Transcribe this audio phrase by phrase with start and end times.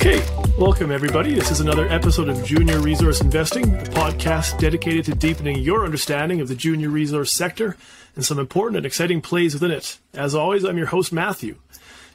[0.00, 0.24] Okay,
[0.58, 1.34] welcome everybody.
[1.34, 6.40] This is another episode of Junior Resource Investing, the podcast dedicated to deepening your understanding
[6.40, 7.76] of the junior resource sector
[8.16, 9.98] and some important and exciting plays within it.
[10.14, 11.56] As always, I'm your host, Matthew.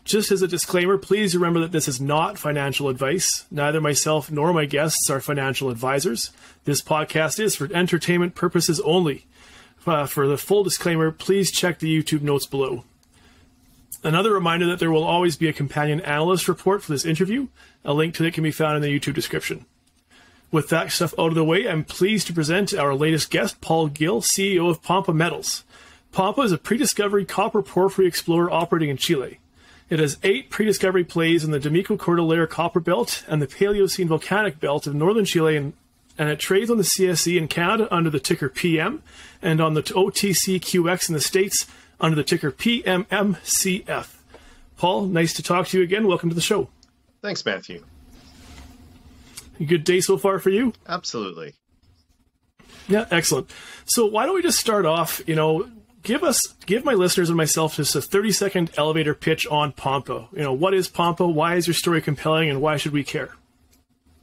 [0.05, 3.47] Just as a disclaimer, please remember that this is not financial advice.
[3.49, 6.31] Neither myself nor my guests are financial advisors.
[6.63, 9.25] This podcast is for entertainment purposes only.
[9.83, 12.83] Uh, for the full disclaimer, please check the YouTube notes below.
[14.03, 17.47] Another reminder that there will always be a companion analyst report for this interview.
[17.83, 19.65] A link to it can be found in the YouTube description.
[20.51, 23.87] With that stuff out of the way, I'm pleased to present our latest guest, Paul
[23.87, 25.63] Gill, CEO of Pampa Metals.
[26.11, 29.39] Pampa is a pre-discovery copper porphyry explorer operating in Chile.
[29.87, 34.59] It has eight pre-discovery plays in the Domeyko Cordillera Copper Belt and the Paleocene Volcanic
[34.59, 35.73] Belt of northern Chile, and,
[36.17, 39.03] and it trades on the CSE in Canada under the ticker PM
[39.43, 41.67] and on the OTCQX in the States
[41.99, 44.15] under the ticker PMMCF.
[44.77, 46.07] Paul, nice to talk to you again.
[46.07, 46.69] Welcome to the show.
[47.21, 47.85] Thanks, Matthew.
[49.63, 50.73] Good day so far for you?
[50.87, 51.53] Absolutely.
[52.87, 53.51] Yeah, excellent.
[53.85, 55.69] So why don't we just start off, you know,
[56.05, 60.29] give us give my listeners and myself just a 30 second elevator pitch on Pampa.
[60.31, 61.27] You know, what is Pampa?
[61.27, 63.31] Why is your story compelling and why should we care?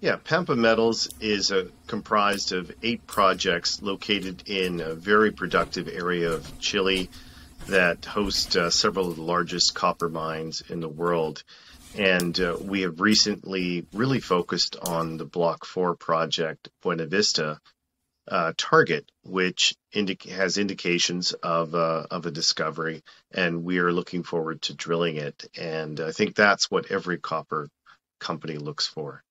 [0.01, 1.53] Yeah, Pampa Metals is
[1.87, 7.11] comprised of eight projects located in a very productive area of Chile
[7.69, 11.45] that host uh, several of the largest copper mines in the world.
[11.97, 17.61] And uh, we have recently really focused on the Block 4 project, Buena Vista,
[18.29, 19.75] uh, target, which
[20.31, 25.45] has indications of uh, of a discovery, and we are looking forward to drilling it.
[25.59, 27.69] And I think that's what every copper
[28.21, 29.23] company looks for.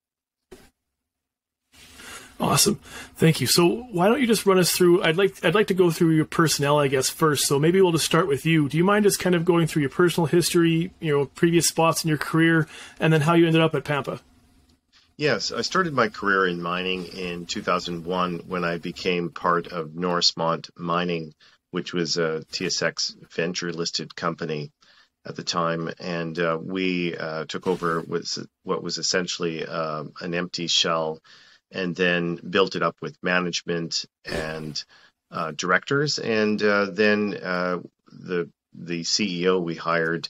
[2.39, 2.79] Awesome,
[3.15, 3.45] thank you.
[3.45, 5.03] So why don't you just run us through?
[5.03, 7.45] I'd like I'd like to go through your personnel, I guess, first.
[7.45, 8.67] So maybe we'll just start with you.
[8.67, 12.03] Do you mind just kind of going through your personal history, you know, previous spots
[12.03, 12.67] in your career,
[12.99, 14.21] and then how you ended up at Pampa?
[15.21, 20.71] Yes, I started my career in mining in 2001 when I became part of Norsemont
[20.75, 21.35] Mining,
[21.69, 24.71] which was a TSX venture listed company
[25.23, 25.91] at the time.
[25.99, 31.19] And uh, we uh, took over was what was essentially uh, an empty shell
[31.71, 34.83] and then built it up with management and
[35.29, 36.17] uh, directors.
[36.17, 37.77] And uh, then uh,
[38.07, 40.29] the the CEO we hired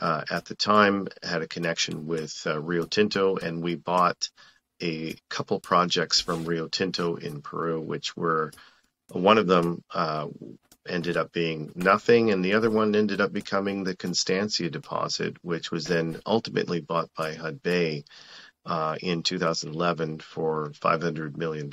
[0.00, 4.30] uh, at the time had a connection with uh, Rio Tinto, and we bought
[4.82, 8.50] a couple projects from Rio Tinto in Peru, which were
[9.12, 10.28] one of them uh,
[10.88, 15.70] ended up being nothing, and the other one ended up becoming the Constancia deposit, which
[15.70, 18.04] was then ultimately bought by Hudbay.
[18.66, 21.70] Uh, in 2011 for $500 million.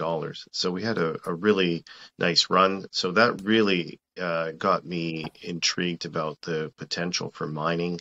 [0.54, 1.84] So we had a, a really
[2.18, 2.86] nice run.
[2.92, 8.00] So that really uh, got me intrigued about the potential for mining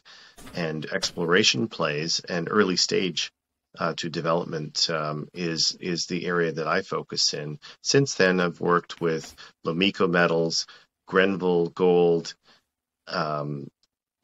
[0.54, 3.32] and exploration plays and early stage
[3.78, 7.58] uh, to development um, is is the area that I focus in.
[7.82, 9.34] Since then, I've worked with
[9.66, 10.66] Lomiko Metals,
[11.06, 12.34] Grenville Gold,
[13.06, 13.68] um,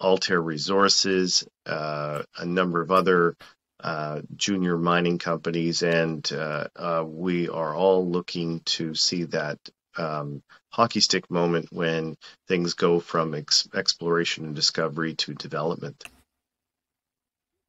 [0.00, 3.36] Altair Resources, uh, a number of other
[3.82, 9.58] uh, junior mining companies, and uh, uh, we are all looking to see that
[9.96, 12.16] um, hockey stick moment when
[12.48, 16.04] things go from ex- exploration and discovery to development.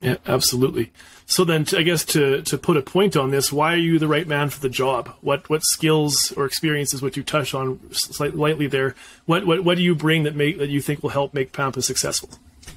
[0.03, 0.91] Yeah, absolutely.
[1.25, 4.07] So then, I guess to to put a point on this, why are you the
[4.07, 5.15] right man for the job?
[5.21, 8.95] What what skills or experiences, which you touch on slightly lightly there,
[9.25, 11.81] what what what do you bring that make that you think will help make Pampa
[11.81, 12.29] successful?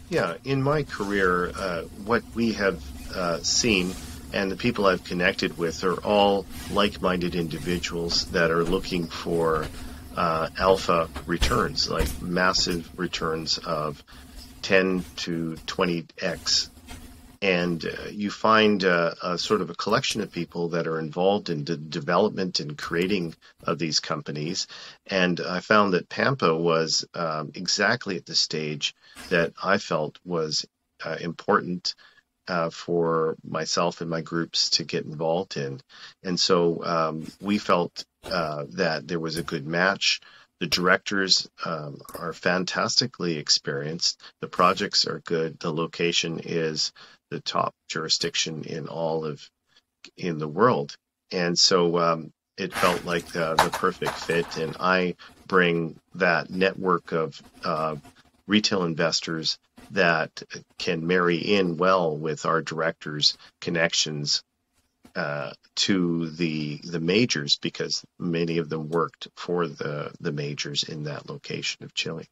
[0.09, 2.81] Yeah, in my career, uh, what we have
[3.13, 3.93] uh, seen
[4.37, 9.67] and the people I've connected with are all like-minded individuals that are looking for
[10.15, 14.05] uh, alpha returns, like massive returns of
[14.61, 16.69] 10 to 20x.
[17.41, 21.49] And uh, you find uh, a sort of a collection of people that are involved
[21.49, 24.67] in the development and creating of these companies.
[25.07, 28.95] And I found that Pampa was um, exactly at the stage
[29.31, 30.67] that I felt was
[31.03, 31.95] uh, important
[32.49, 35.81] uh, for myself and my groups to get involved in.
[36.23, 40.21] And so um, we felt uh, that there was a good match.
[40.61, 44.21] The directors um, are fantastically experienced.
[44.41, 45.59] The projects are good.
[45.59, 46.93] The location is
[47.31, 49.49] the top jurisdiction in all of
[50.17, 50.97] in the world,
[51.33, 54.57] and so um, it felt like uh, the perfect fit.
[54.57, 55.17] And I
[55.47, 57.97] bring that network of uh,
[58.47, 59.59] retail investors
[59.91, 60.43] that
[60.79, 64.43] can marry in well with our directors' connections
[65.15, 71.05] uh, to the the majors because many of them worked for the the majors in
[71.05, 72.27] that location of Chile.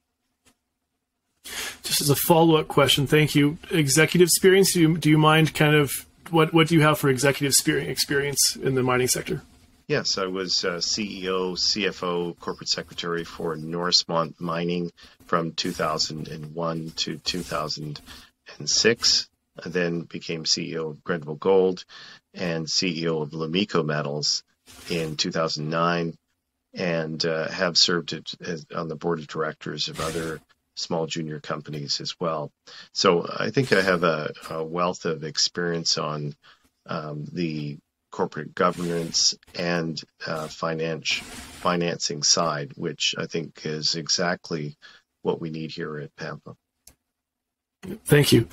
[1.82, 3.58] Just as a follow up question, thank you.
[3.70, 4.72] Executive experience.
[4.72, 5.92] Do you do you mind kind of
[6.30, 7.54] what what do you have for executive
[7.88, 9.42] experience in the mining sector?
[9.86, 14.90] Yes, I was uh, CEO, CFO, corporate secretary for Norsemont Mining
[15.26, 19.28] from 2001 to 2006.
[19.62, 21.84] I then became CEO of Grenville Gold
[22.32, 24.42] and CEO of Lomiko Metals
[24.88, 26.16] in 2009,
[26.72, 30.40] and uh, have served as, on the board of directors of other
[30.76, 32.50] small junior companies as well.
[32.92, 36.34] So I think I have a, a wealth of experience on
[36.86, 37.76] um, the
[38.14, 44.76] corporate governance and uh, finance, financing side, which I think is exactly
[45.22, 46.54] what we need here at Pampa.
[48.04, 48.48] Thank you.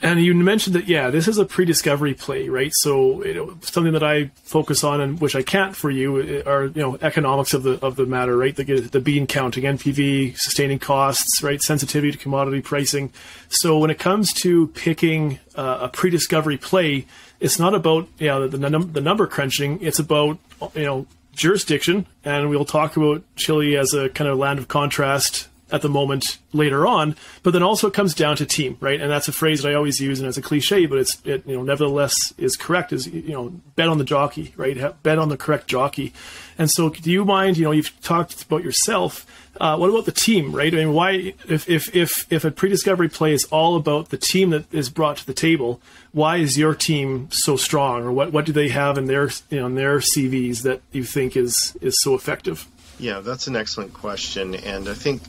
[0.00, 2.70] And you mentioned that, yeah, this is a pre-discovery play, right?
[2.76, 6.66] So you know, something that I focus on, and which I can't for you, are
[6.66, 8.54] you know economics of the of the matter, right?
[8.56, 11.60] The, the bean counting, NPV, sustaining costs, right?
[11.60, 13.12] Sensitivity to commodity pricing.
[13.48, 17.06] So when it comes to picking uh, a pre-discovery play,
[17.40, 19.80] it's not about yeah the, the, num- the number crunching.
[19.82, 20.38] It's about
[20.74, 25.48] you know jurisdiction, and we'll talk about Chile as a kind of land of contrast
[25.70, 27.14] at the moment later on.
[27.42, 29.00] But then also it comes down to team, right?
[29.00, 31.46] And that's a phrase that I always use, and it's a cliche, but it's it
[31.46, 32.92] you know nevertheless is correct.
[32.92, 35.02] Is you know bet on the jockey, right?
[35.02, 36.12] Bet on the correct jockey.
[36.56, 37.56] And so, do you mind?
[37.56, 39.26] You know, you've talked about yourself.
[39.60, 40.72] Uh, what about the team, right?
[40.72, 44.50] I mean, why if if if if a pre-discovery play is all about the team
[44.50, 45.80] that is brought to the table,
[46.12, 49.58] why is your team so strong, or what what do they have in their you
[49.60, 52.66] know in their CVs that you think is is so effective?
[53.00, 55.22] Yeah, that's an excellent question, and I think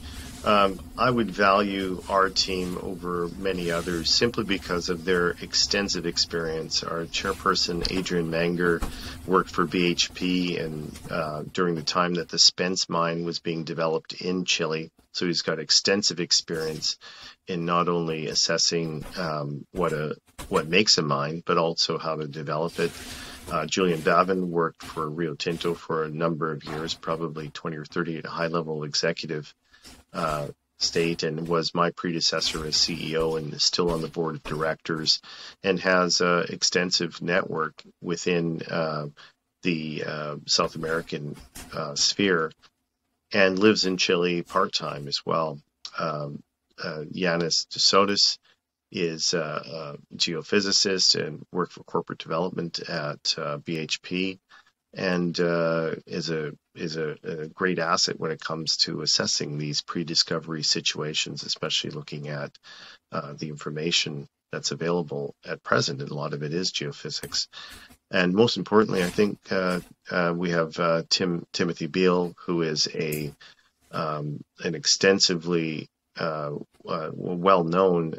[0.43, 6.83] um, I would value our team over many others simply because of their extensive experience.
[6.83, 8.81] Our chairperson, Adrian Manger,
[9.25, 14.13] worked for BHP and uh, during the time that the Spence mine was being developed
[14.13, 14.91] in Chile.
[15.11, 16.97] So he's got extensive experience
[17.47, 20.15] in not only assessing um, what a
[20.47, 22.91] what makes a mine, but also how to develop it.
[23.51, 27.85] Uh, Julian Bavin worked for Rio Tinto for a number of years, probably 20 or
[27.85, 29.53] 30 at a high level executive
[30.13, 30.47] uh,
[30.79, 35.21] state and was my predecessor as CEO and is still on the board of directors
[35.63, 39.07] and has an extensive network within uh,
[39.63, 41.35] the uh, South American
[41.73, 42.51] uh, sphere
[43.33, 45.59] and lives in Chile part time as well.
[45.97, 46.41] Um,
[46.81, 48.37] uh, Yanis DeSotis
[48.91, 54.39] is a geophysicist and worked for corporate development at BHP
[54.93, 59.81] and uh, is a is a, a, great asset when it comes to assessing these
[59.81, 62.51] pre-discovery situations, especially looking at
[63.11, 67.47] uh, the information that's available at present, and a lot of it is geophysics.
[68.09, 72.87] And most importantly, I think uh, uh we have uh, Tim Timothy Beal, who is
[72.93, 73.31] a
[73.91, 75.87] um, an extensively
[76.17, 76.51] uh,
[76.83, 78.15] well-known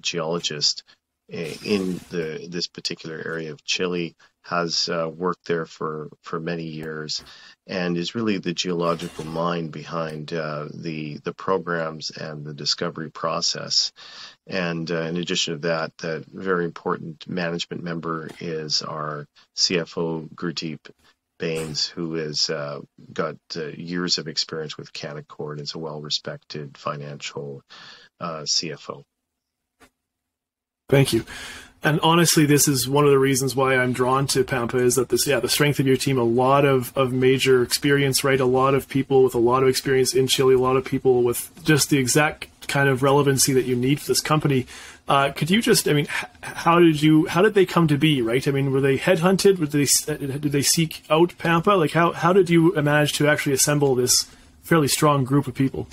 [0.00, 0.82] geologist
[1.28, 4.14] in the this particular area of Chile
[4.48, 7.24] has uh, worked there for, for many years
[7.66, 13.92] and is really the geological mind behind uh, the the programs and the discovery process.
[14.46, 19.26] And uh, in addition to that, that very important management member is our
[19.56, 20.90] CFO Gurdeep
[21.38, 22.80] Baines, who has uh,
[23.12, 27.62] got uh, years of experience with Canaccord, is a well-respected financial
[28.20, 29.02] uh, CFO.
[30.88, 31.24] Thank you
[31.86, 35.08] and honestly, this is one of the reasons why I'm drawn to Pampa is that
[35.08, 38.40] this, yeah, the strength of your team, a lot of, of major experience, right?
[38.40, 41.22] A lot of people with a lot of experience in Chile, a lot of people
[41.22, 44.66] with just the exact kind of relevancy that you need for this company.
[45.06, 46.08] Uh, could you just, I mean,
[46.40, 48.48] how did you, how did they come to be, right?
[48.48, 49.60] I mean, were they headhunted?
[49.60, 49.84] Were they,
[50.16, 51.70] did they seek out Pampa?
[51.70, 54.28] Like, how, how did you manage to actually assemble this
[54.64, 55.86] fairly strong group of people?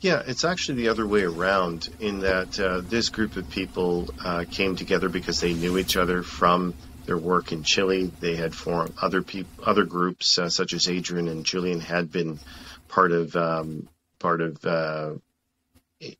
[0.00, 4.46] Yeah, it's actually the other way around in that uh, this group of people uh,
[4.50, 8.10] came together because they knew each other from their work in Chile.
[8.20, 9.22] They had formed other
[9.62, 12.38] other groups uh, such as Adrian and Julian had been
[12.88, 13.88] part of um,
[14.18, 15.10] part of uh,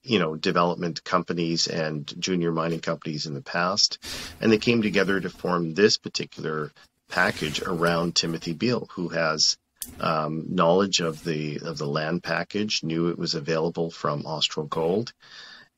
[0.03, 3.99] you know development companies and junior mining companies in the past,
[4.43, 6.71] and they came together to form this particular
[7.09, 9.57] package around Timothy Beal, who has
[9.99, 15.13] um, knowledge of the of the land package, knew it was available from Austral Gold,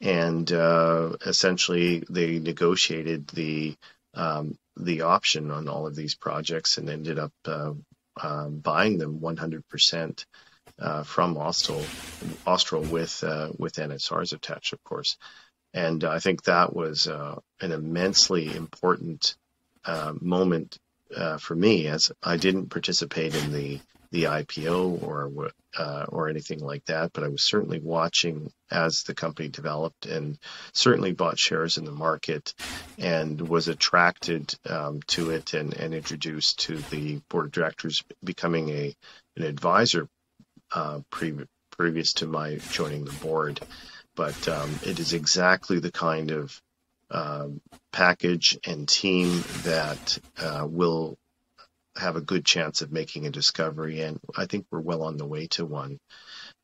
[0.00, 3.76] and uh, essentially they negotiated the
[4.14, 7.72] um, the option on all of these projects and ended up uh,
[8.20, 10.24] um, buying them 100%
[10.78, 11.82] uh, from Austral,
[12.46, 15.16] Austral with uh, with NSRs attached, of course.
[15.74, 19.36] And I think that was uh, an immensely important
[19.84, 20.78] uh, moment
[21.16, 23.80] uh, for me as I didn't participate in the
[24.12, 29.14] the IPO or uh, or anything like that, but I was certainly watching as the
[29.14, 30.38] company developed and
[30.74, 32.54] certainly bought shares in the market
[32.98, 38.68] and was attracted um, to it and, and introduced to the board of directors, becoming
[38.68, 38.94] a
[39.36, 40.08] an advisor
[40.74, 43.60] uh, pre- previous to my joining the board.
[44.14, 46.60] But um, it is exactly the kind of
[47.10, 47.48] uh,
[47.92, 51.16] package and team that uh, will
[51.96, 55.26] have a good chance of making a discovery, and I think we're well on the
[55.26, 55.98] way to one.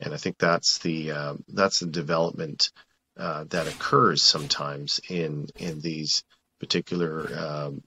[0.00, 2.70] And I think that's the uh, that's the development
[3.18, 6.22] uh, that occurs sometimes in in these
[6.60, 7.82] particular um,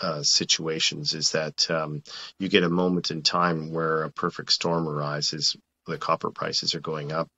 [0.00, 1.14] uh, situations.
[1.14, 2.02] Is that um,
[2.38, 5.56] you get a moment in time where a perfect storm arises.
[5.84, 7.28] The copper prices are going up.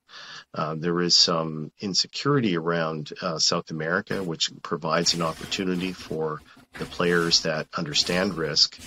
[0.53, 6.41] Uh, there is some insecurity around uh, South America, which provides an opportunity for
[6.77, 8.79] the players that understand risk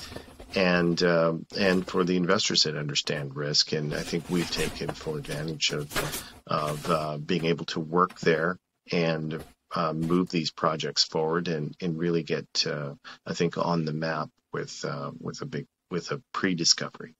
[0.54, 3.72] and uh, and for the investors that understand risk.
[3.72, 8.58] And I think we've taken full advantage of of uh, being able to work there
[8.90, 9.42] and
[9.74, 12.94] uh, move these projects forward and and really get uh,
[13.26, 17.14] I think on the map with uh, with a big with a pre-discovery.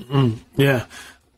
[0.00, 0.86] Mm, yeah,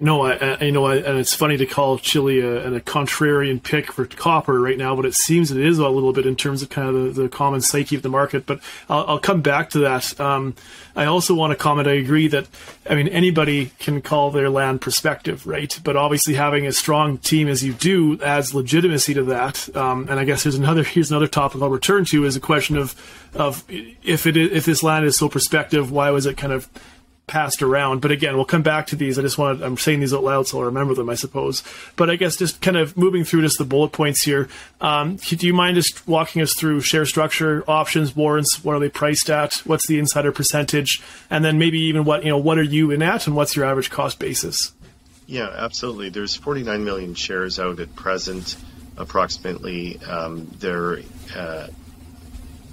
[0.04, 3.62] no, I, I you know, I, and it's funny to call Chile a, a, contrarian
[3.62, 6.60] pick for copper right now, but it seems it is a little bit in terms
[6.60, 8.44] of kind of the, the common psyche of the market.
[8.44, 10.20] But I'll, I'll come back to that.
[10.20, 10.56] Um,
[10.94, 11.88] I also want to comment.
[11.88, 12.46] I agree that
[12.88, 15.80] I mean anybody can call their land prospective, right?
[15.82, 19.74] But obviously having a strong team as you do adds legitimacy to that.
[19.74, 22.76] Um, and I guess here's another here's another topic I'll return to is a question
[22.76, 22.94] of
[23.34, 26.68] of if it if this land is so prospective, why was it kind of
[27.26, 28.00] passed around.
[28.00, 29.18] But again, we'll come back to these.
[29.18, 31.62] I just want I'm saying these out loud so I'll remember them, I suppose.
[31.96, 34.48] But I guess just kind of moving through just the bullet points here.
[34.80, 38.62] Um, do you mind just walking us through share structure, options, warrants?
[38.62, 39.54] What are they priced at?
[39.64, 41.02] What's the insider percentage?
[41.30, 43.64] And then maybe even what, you know, what are you in at and what's your
[43.64, 44.72] average cost basis?
[45.26, 46.10] Yeah, absolutely.
[46.10, 48.56] There's 49 million shares out at present,
[48.98, 49.98] approximately.
[50.02, 51.00] Um, their
[51.34, 51.68] uh,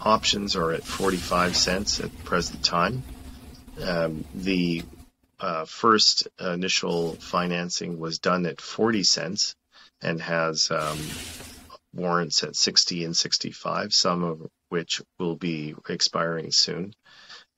[0.01, 3.03] options are at 45 cents at present time.
[3.81, 4.83] Um, the
[5.39, 9.55] uh, first initial financing was done at 40 cents
[10.01, 10.99] and has um,
[11.93, 16.93] warrants at 60 and 65, some of which will be expiring soon.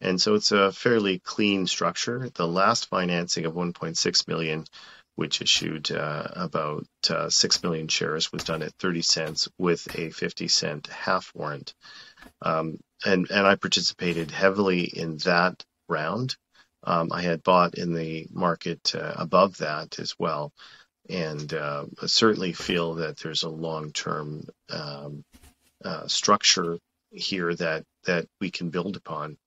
[0.02, 2.30] And so it's a fairly clean structure.
[2.34, 4.66] The last financing of 1.6 million,
[5.16, 10.10] which issued uh, about uh, 6 million shares, was done at 30 cents with a
[10.10, 11.74] 50 cent half warrant.
[12.42, 16.36] Um, and, and I participated heavily in that round.
[16.84, 20.52] Um, I had bought in the market uh, above that as well,
[21.10, 25.24] and uh, certainly feel that there's a long-term um,
[25.84, 26.78] uh, structure
[27.12, 29.38] here that that we can build upon.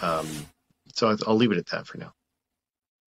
[0.00, 0.28] Um,
[0.94, 2.12] so I'll leave it at that for now.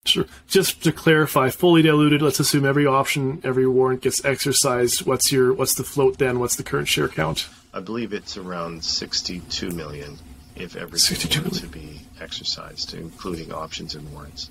[0.05, 0.25] Sure.
[0.47, 2.21] Just to clarify, fully diluted.
[2.21, 5.05] Let's assume every option, every warrant gets exercised.
[5.05, 6.39] What's your what's the float then?
[6.39, 7.47] What's the current share count?
[7.73, 10.17] I believe it's around 62 million
[10.59, 14.49] if everything were to be exercised, including options and warrants.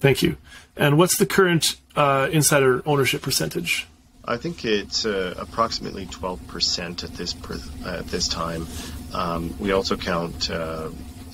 [0.00, 0.36] Thank you.
[0.76, 3.86] And what's the current uh, insider ownership percentage?
[4.26, 8.66] I think it's uh, approximately 12% at this per, uh, at this time.
[9.12, 10.90] Um, we also count uh,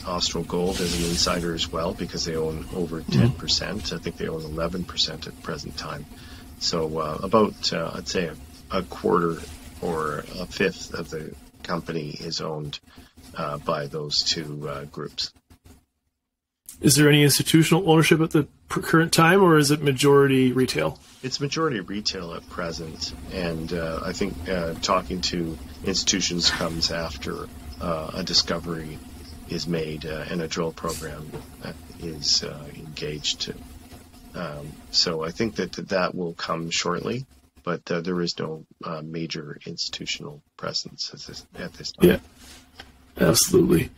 [0.06, 3.30] Austral Gold as an insider as well because they own over 10%.
[3.36, 3.94] Mm-hmm.
[3.94, 6.04] I think they own 11% at the present time.
[6.58, 9.40] So uh, about, uh, I'd say, a, a quarter
[9.80, 12.80] or a fifth of the company is owned
[13.36, 15.32] uh, by those two uh, groups.
[16.80, 20.98] Is there any institutional ownership at the current time, or is it majority retail?
[21.22, 27.48] It's majority retail at present, and uh, I think uh, talking to institutions comes after
[27.82, 28.98] uh, a discovery
[29.50, 31.30] is made uh, and a drill program
[31.98, 32.44] is
[32.76, 33.52] engaged.
[34.34, 37.26] Um, so I think that that will come shortly,
[37.62, 38.64] but there is no
[39.02, 42.08] major institutional presence at this, at this time.
[42.08, 42.18] Yeah.
[43.20, 43.90] Absolutely.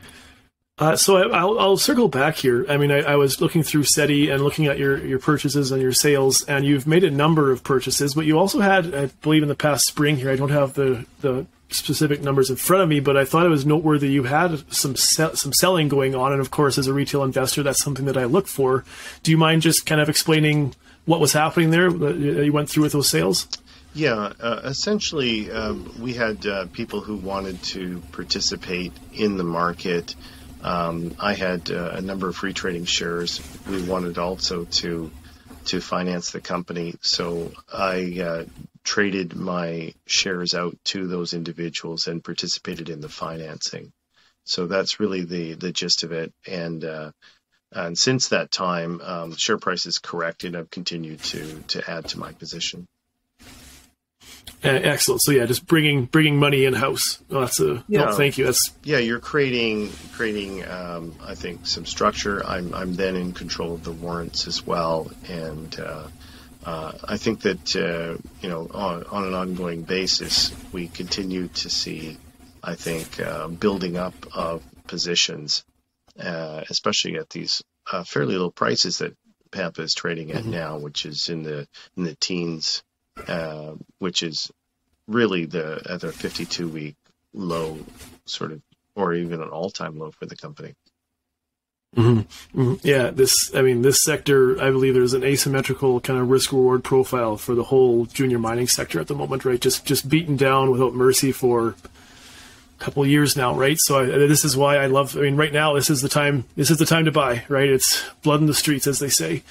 [0.78, 2.66] Uh, so I, will I'll circle back here.
[2.68, 5.80] I mean, I, I, was looking through SEDI and looking at your, your purchases and
[5.80, 9.42] your sales, and you've made a number of purchases, but you also had, I believe,
[9.42, 10.30] in the past spring here.
[10.30, 13.50] I don't have the, the specific numbers in front of me, but I thought it
[13.50, 16.94] was noteworthy you had some se- some selling going on, and of course, as a
[16.94, 18.84] retail investor, that's something that I look for.
[19.22, 20.74] Do you mind just kind of explaining
[21.04, 23.46] what was happening there that you went through with those sales?
[23.94, 30.16] Yeah, uh, essentially, um, we had uh, people who wanted to participate in the market.
[30.62, 33.42] Um, I had uh, a number of free trading shares.
[33.66, 35.10] We wanted also to
[35.66, 38.44] to finance the company, so I uh,
[38.82, 43.92] traded my shares out to those individuals and participated in the financing.
[44.44, 46.32] So that's really the the gist of it.
[46.46, 47.12] And uh,
[47.70, 50.56] and since that time, um, share price has corrected.
[50.56, 52.86] I've continued to to add to my position.
[54.64, 55.22] Excellent.
[55.22, 57.20] So yeah, just bringing bringing money in house.
[57.30, 58.12] Oh, that's a yeah.
[58.12, 58.44] Thank you.
[58.44, 58.98] That's yeah.
[58.98, 60.68] You're creating creating.
[60.68, 62.44] Um, I think some structure.
[62.46, 66.06] I'm I'm then in control of the warrants as well, and uh,
[66.64, 71.70] uh, I think that uh, you know on, on, an ongoing basis we continue to
[71.70, 72.18] see.
[72.62, 75.64] I think uh, building up of positions,
[76.20, 79.16] uh, especially at these uh, fairly low prices that
[79.50, 80.52] Pampa is trading at mm-hmm.
[80.52, 82.84] now, which is in the in the teens
[83.26, 84.50] uh, which is
[85.06, 86.96] really the at their 52 week
[87.32, 87.78] low,
[88.24, 88.62] sort of,
[88.94, 90.74] or even an all time low for the company.
[91.96, 92.60] Mm-hmm.
[92.60, 92.86] Mm-hmm.
[92.86, 93.34] Yeah, this.
[93.54, 94.60] I mean, this sector.
[94.62, 98.66] I believe there's an asymmetrical kind of risk reward profile for the whole junior mining
[98.66, 99.60] sector at the moment, right?
[99.60, 101.74] Just just beaten down without mercy for
[102.82, 103.78] couple years now, right?
[103.80, 105.16] So I, this is why I love.
[105.16, 106.44] I mean, right now this is the time.
[106.56, 107.68] This is the time to buy, right?
[107.68, 109.42] It's blood in the streets, as they say.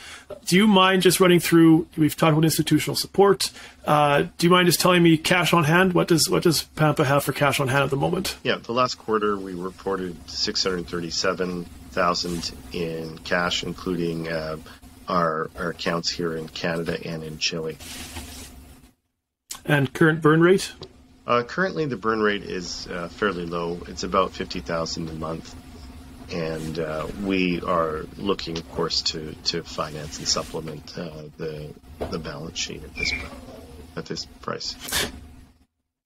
[0.46, 1.88] Do you mind just running through?
[1.96, 3.52] We've talked about institutional support.
[3.86, 5.94] Uh, do you mind just telling me cash on hand?
[5.94, 8.36] What does what does Pampa have for cash on hand at the moment?
[8.44, 14.58] Yeah, the last quarter we reported six hundred thirty-seven thousand in cash, including uh,
[15.08, 17.78] our our accounts here in Canada and in Chile.
[19.64, 20.74] And current burn rate?
[21.26, 23.80] Uh, currently, the burn rate is uh, fairly low.
[23.88, 25.56] It's about fifty thousand a month,
[26.34, 31.74] and uh, we are looking, of course, to, to finance and supplement uh, the
[32.10, 33.14] the balance sheet at this
[33.96, 34.76] at this price.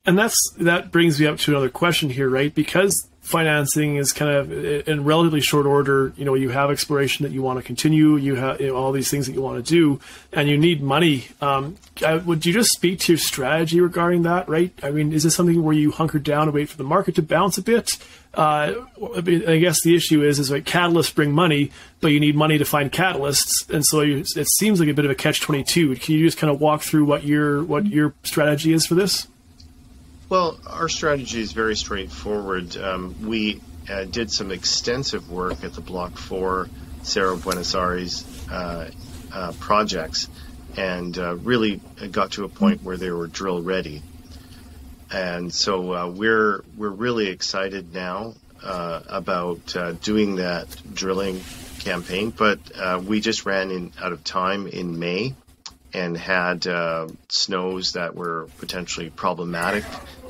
[0.05, 2.53] And that's that brings me up to another question here, right?
[2.53, 4.51] Because financing is kind of
[4.87, 6.13] in relatively short order.
[6.15, 8.91] You know, you have exploration that you want to continue, you have you know, all
[8.91, 9.99] these things that you want to do,
[10.31, 11.27] and you need money.
[11.41, 11.75] Um,
[12.25, 14.47] would you just speak to your strategy regarding that?
[14.47, 14.71] Right?
[14.83, 17.23] I mean, is this something where you hunker down and wait for the market to
[17.23, 17.97] bounce a bit?
[18.33, 22.57] Uh, I guess the issue is, is like catalysts bring money, but you need money
[22.57, 25.63] to find catalysts, and so you, it seems like a bit of a catch twenty
[25.63, 25.95] two.
[25.95, 29.27] Can you just kind of walk through what your what your strategy is for this?
[30.27, 32.75] Well, our strategy is very straightforward.
[32.77, 36.67] Um, we uh, did some extensive work at the Block 4
[37.03, 38.89] Cerro Buenos Aires uh,
[39.31, 40.27] uh, projects
[40.77, 44.01] and uh, really got to a point where they were drill ready.
[45.11, 48.33] And so uh, we're, we're really excited now
[48.63, 51.39] uh, about doing that drilling
[51.81, 52.59] campaign, but
[53.03, 55.35] we just ran in, out of time in May
[55.95, 59.85] and had uh, snows that were potentially problematic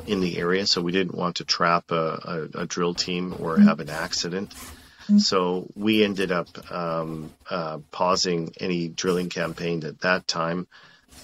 [0.06, 0.68] in the area.
[0.68, 4.52] So we didn't want to trap a, a, a drill team or have an accident.
[4.52, 5.18] Mm-hmm.
[5.18, 10.68] So we ended up um, uh, pausing any drilling campaign at that time.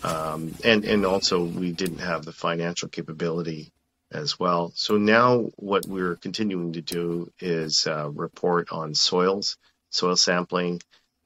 [0.03, 3.71] Um, and, and also we didn't have the financial capability
[4.11, 4.71] as well.
[4.75, 9.57] So now what we're continuing to do is uh, report on soils,
[9.91, 10.81] soil sampling,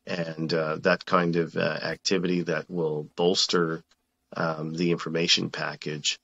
[0.08, 3.84] and uh, that kind of uh, activity that will bolster
[4.36, 6.20] um, the information package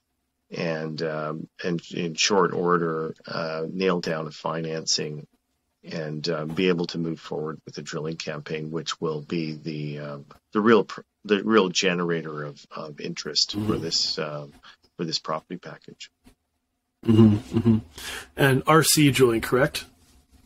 [0.50, 5.26] and um, and in short order uh, nail down a financing
[5.84, 9.98] and uh, be able to move forward with the drilling campaign, which will be the
[9.98, 10.18] uh,
[10.52, 10.86] the real
[11.24, 13.66] the real generator of, of interest mm-hmm.
[13.66, 14.52] for this um,
[14.96, 16.10] for this property package.
[17.04, 17.78] Mm-hmm, mm-hmm.
[18.36, 19.86] And RC drilling, correct?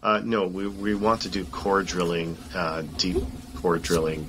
[0.06, 3.16] Uh, no, we, we want to do core drilling, uh, deep
[3.56, 4.24] core drilling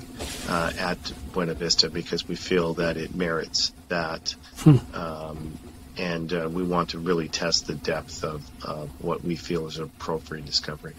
[0.48, 0.98] uh, at
[1.32, 4.34] Buena Vista because we feel that it merits that.
[4.56, 4.78] Hmm.
[4.92, 5.58] Um,
[5.96, 8.42] and uh, we want to really test the depth of
[9.00, 10.94] what we feel is an appropriate discovery.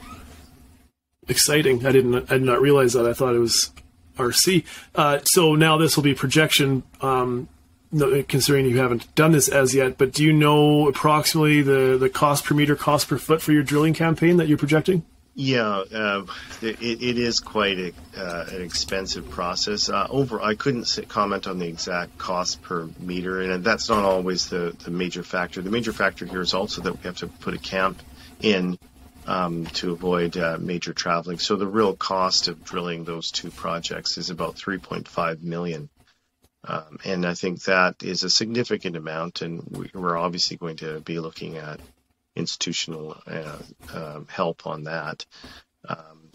[1.27, 1.85] Exciting!
[1.85, 3.05] I didn't I did not realize that.
[3.05, 3.71] I thought it was
[4.17, 4.63] RC.
[4.95, 6.83] Uh, so now this will be projection.
[7.01, 7.49] Um,
[7.91, 12.45] considering you haven't done this as yet, but do you know approximately the, the cost
[12.45, 15.03] per meter, cost per foot for your drilling campaign that you're projecting?
[15.35, 16.25] Yeah, uh,
[16.61, 19.87] it, it is quite a, uh, an expensive process.
[19.87, 24.03] Uh, over, I couldn't say, comment on the exact cost per meter, and that's not
[24.03, 25.61] always the, the major factor.
[25.61, 28.01] The major factor here is also that we have to put a camp
[28.41, 28.77] in
[29.27, 31.39] um, to avoid uh, major traveling.
[31.39, 35.89] So the real cost of drilling those two projects is about 3.5 million.
[36.63, 40.99] Um, and I think that is a significant amount, and we, are obviously going to
[40.99, 41.79] be looking at
[42.35, 43.57] institutional uh,
[43.93, 45.25] uh, help on that.
[45.87, 46.29] Um,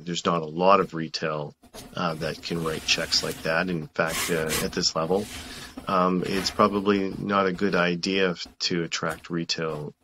[0.00, 1.54] there's not a lot of retail
[1.94, 3.70] uh, that can write checks like that.
[3.70, 5.24] In fact, uh, at this level,
[5.86, 9.94] um, it's probably not a good idea to attract retail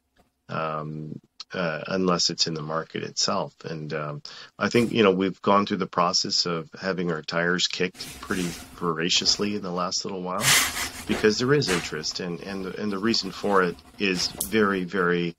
[0.49, 1.21] um,
[1.53, 3.55] uh, unless it's in the market itself.
[3.65, 4.23] And um,
[4.59, 8.49] I think you know we've gone through the process of having our tires kicked pretty
[8.77, 10.45] voraciously in the last little while
[11.07, 15.37] because there is interest, and and and the reason for it is very very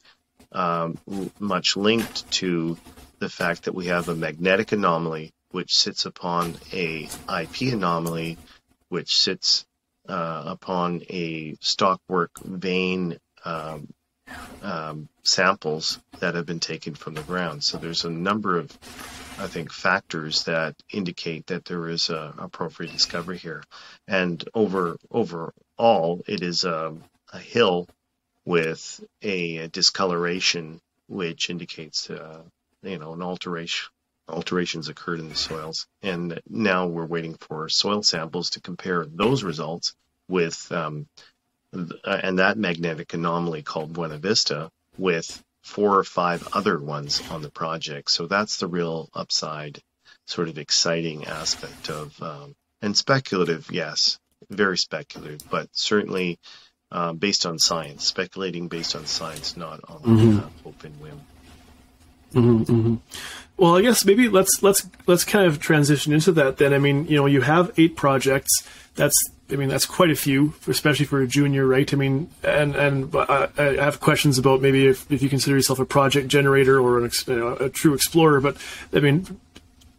[0.52, 0.98] um,
[1.40, 2.78] much linked to
[3.20, 7.10] the fact that we have a magnetic anomaly which sits upon a
[7.42, 8.38] IP anomaly,
[8.90, 9.66] which sits
[10.08, 13.88] uh, upon a stockwork vein um,
[14.62, 17.64] um, samples that have been taken from the ground.
[17.64, 18.72] So there's a number of,
[19.40, 23.64] I think, factors that indicate that there is a, a porphyry discovery here.
[24.08, 26.96] And over overall, it is a,
[27.32, 27.88] a hill
[28.46, 32.42] with a discoloration, which indicates, uh,
[32.84, 33.90] you know, an alteration
[34.30, 35.88] alterations occurred in the soils.
[36.02, 39.96] And now we're waiting for soil samples to compare those results
[40.28, 41.08] with, um,
[41.74, 47.52] and that magnetic anomaly called Buena Vista with four or five other ones on the
[47.52, 48.10] project.
[48.10, 49.80] So that's the real upside,
[50.26, 54.18] sort of exciting aspect of, um, and speculative, yes,
[54.50, 56.40] very speculative, but certainly
[56.92, 60.40] uh, based on science, speculating based on science, not on mm-hmm.
[60.40, 61.22] uh, hope and whim.
[62.38, 62.96] Mm-hmm, mm-hmm.
[63.58, 66.74] Well, I guess maybe let's let's let's kind of transition into that then.
[66.74, 68.52] I mean, you know, you have eight projects.
[68.96, 69.16] That's
[69.50, 71.92] I mean, that's quite a few, especially for a junior, right?
[71.92, 75.80] I mean, and and I, I have questions about maybe if, if you consider yourself
[75.80, 78.42] a project generator or an, you know, a true explorer.
[78.42, 78.58] But
[78.94, 79.40] I mean,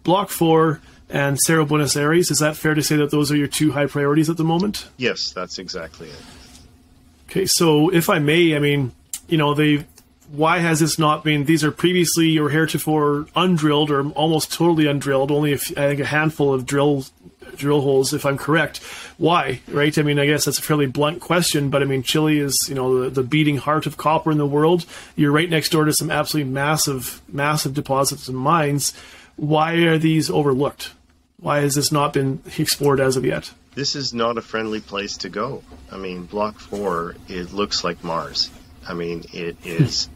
[0.05, 2.31] Block Four and Cerro Buenos Aires.
[2.31, 4.87] Is that fair to say that those are your two high priorities at the moment?
[4.99, 6.23] Yes, that's exactly it.
[7.31, 8.93] Okay, so if I may, I mean,
[9.29, 9.87] you know, they
[10.31, 11.45] why has this not been?
[11.45, 15.31] These are previously or heretofore undrilled or almost totally undrilled.
[15.31, 17.05] Only I think a handful of drill
[17.57, 18.79] drill holes, if I'm correct.
[19.17, 19.61] Why?
[19.69, 19.97] Right?
[19.97, 22.75] I mean, I guess that's a fairly blunt question, but I mean, Chile is you
[22.75, 24.85] know the, the beating heart of copper in the world.
[25.17, 28.93] You're right next door to some absolutely massive, massive deposits and mines.
[29.37, 30.93] Why are these overlooked?
[31.41, 33.53] Why has this not been explored as of yet?
[33.75, 35.63] This is not a friendly place to go.
[35.91, 38.51] I mean, Block Four, it looks like Mars.
[38.87, 40.09] I mean, it is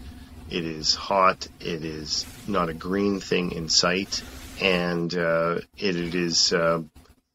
[0.52, 1.48] it is hot.
[1.60, 4.22] It is not a green thing in sight,
[4.60, 6.82] and uh, it, it is uh,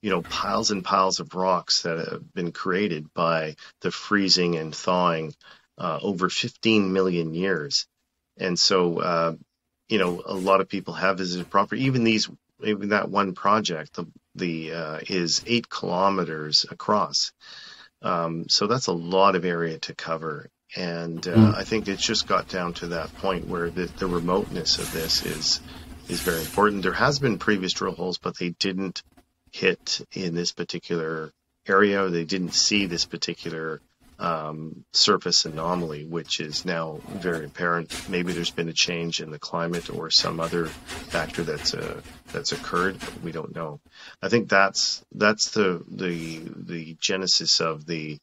[0.01, 4.73] you know piles and piles of rocks that have been created by the freezing and
[4.75, 5.34] thawing
[5.77, 7.88] uh, over 15 million years.
[8.38, 9.36] And so, uh,
[9.89, 11.86] you know, a lot of people have visited property.
[11.86, 12.30] Even these,
[12.63, 17.32] even that one project, the the uh, is eight kilometers across.
[18.03, 21.56] Um, so that's a lot of area to cover, and uh, mm.
[21.56, 25.25] I think it's just got down to that point where the, the remoteness of this
[25.25, 25.62] is
[26.10, 26.84] is very important.
[26.84, 29.03] There has been previous drill holes, but they didn't
[29.51, 31.32] hit in this particular
[31.67, 32.10] area.
[32.10, 33.82] They didn't see this particular
[34.19, 38.10] um, surface anomaly, which is now very apparent.
[38.10, 42.01] Maybe there's been a change in the climate or some other factor that's uh,
[42.32, 42.97] that's occurred.
[43.23, 43.80] we don't know.
[44.21, 48.19] I think that's that's the the the genesis of the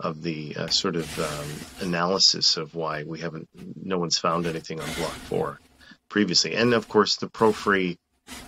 [0.00, 3.48] of the uh, sort of um, analysis of why we haven't,
[3.82, 5.60] no one's found anything on Block Four
[6.08, 7.98] previously, and of course the porphyry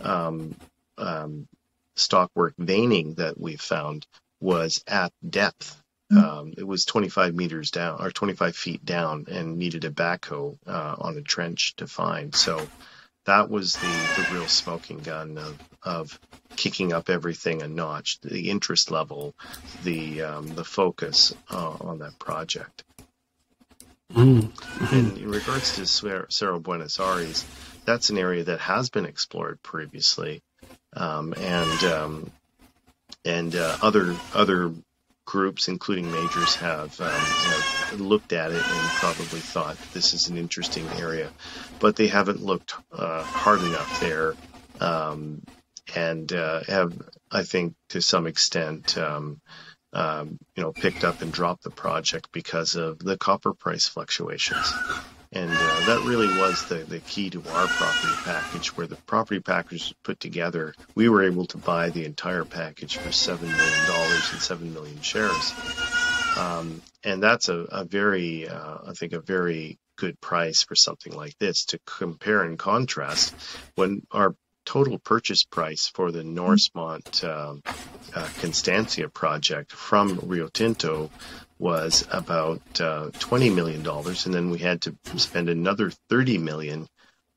[0.03, 0.55] um,
[0.99, 1.47] um,
[1.95, 4.07] stockwork veining that we found
[4.41, 5.81] was at depth.
[6.11, 6.19] Hmm.
[6.19, 10.97] Um, it was 25 meters down or 25 feet down and needed a backhoe uh,
[10.99, 12.35] on a trench to find.
[12.35, 12.67] So
[13.27, 16.21] that was the, the real smoking gun of, of
[16.57, 19.35] kicking up everything a notch, the interest level,
[19.85, 22.85] the um, the focus uh, on that project.
[24.15, 24.95] Mm-hmm.
[24.95, 27.45] in regards to Cerro Buenos Aires,
[27.85, 30.43] that's an area that has been explored previously,
[30.93, 32.31] um, and um,
[33.25, 34.73] and uh, other other
[35.27, 40.39] groups, including majors, have, um, have looked at it and probably thought this is an
[40.39, 41.31] interesting area,
[41.81, 44.35] but they haven't looked uh, hard enough there,
[44.81, 45.43] um,
[45.95, 46.93] and uh, have,
[47.31, 49.41] I think, to some extent, um,
[49.93, 54.73] um, you know, picked up and dropped the project because of the copper price fluctuations.
[55.33, 59.41] And uh, that really was the, the key to our property package, where the property
[59.41, 60.75] package was put together.
[60.95, 65.53] We were able to buy the entire package for $7 million and 7 million shares.
[66.37, 71.15] Um, and that's a, a very, uh, I think, a very good price for something
[71.15, 73.35] like this to compare and contrast
[73.75, 74.35] when our
[74.67, 77.55] total purchase price for the Norsemont uh,
[78.15, 81.11] uh, Constancia project from Rio Tinto
[81.59, 83.87] was about uh, $20 million.
[83.87, 86.87] And then we had to spend another 30 million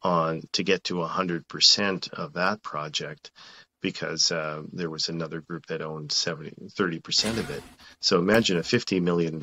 [0.01, 3.31] on to get to 100% of that project
[3.81, 7.63] because uh, there was another group that owned 70, 30% of it.
[8.01, 9.39] So imagine a $50 million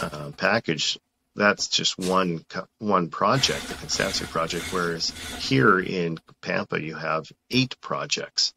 [0.00, 0.98] uh, package.
[1.34, 2.44] That's just one
[2.78, 4.70] one project, the Constancia project.
[4.70, 8.52] Whereas here in Pampa, you have eight projects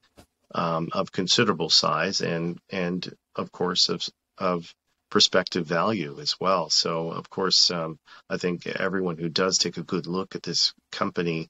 [0.54, 4.06] um, of considerable size and and of course of
[4.38, 4.74] of
[5.10, 6.70] prospective value as well.
[6.70, 10.74] So, of course, um, I think everyone who does take a good look at this
[10.92, 11.50] company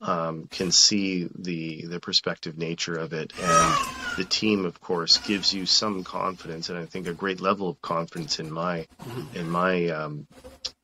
[0.00, 3.76] um, can see the the prospective nature of it, and
[4.16, 7.80] the team, of course, gives you some confidence, and I think a great level of
[7.80, 9.36] confidence in my mm-hmm.
[9.36, 10.26] in my um,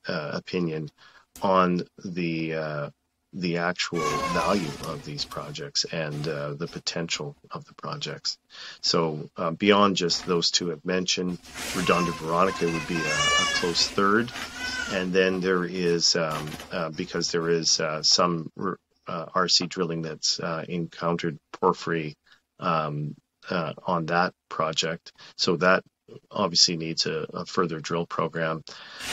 [0.07, 0.89] uh, opinion
[1.43, 2.91] on the uh,
[3.33, 4.01] the actual
[4.33, 8.39] value of these projects and uh, the potential of the projects.
[8.81, 11.39] So uh, beyond just those two I've mentioned,
[11.77, 14.33] Redondo Veronica would be a, a close third,
[14.93, 18.51] and then there is um, uh, because there is uh, some
[19.07, 22.17] uh, RC drilling that's uh, encountered porphyry
[22.61, 23.15] um,
[23.51, 25.13] on that project.
[25.37, 25.85] So that
[26.31, 28.63] obviously needs a, a, further drill program.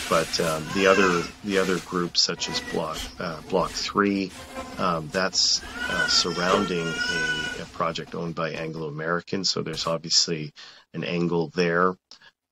[0.10, 4.32] But um, the other the other groups, such as Block uh, Block Three,
[4.78, 9.44] um, that's uh, surrounding a, a, project owned by Anglo American.
[9.44, 10.52] So there's obviously
[10.94, 11.96] an angle there.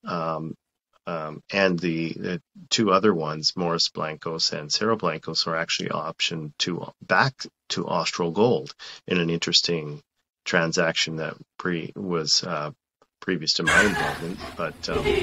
[0.06, 0.56] Um,
[1.06, 6.54] um, and the, the, two other ones, Morros Blancos and Cerro Blancos, are actually optioned
[6.60, 8.74] to back to Austral Gold
[9.08, 10.02] in an interesting
[10.46, 12.72] transaction that pre was uh,
[13.24, 15.16] previous to my involvement, but um,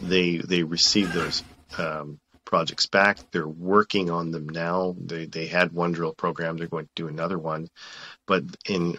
[0.00, 1.44] they they received those
[1.78, 3.18] um, projects back.
[3.32, 4.96] They're working on them now.
[5.00, 6.56] They they had one drill program.
[6.58, 7.68] They're going to do another one,
[8.26, 8.98] but in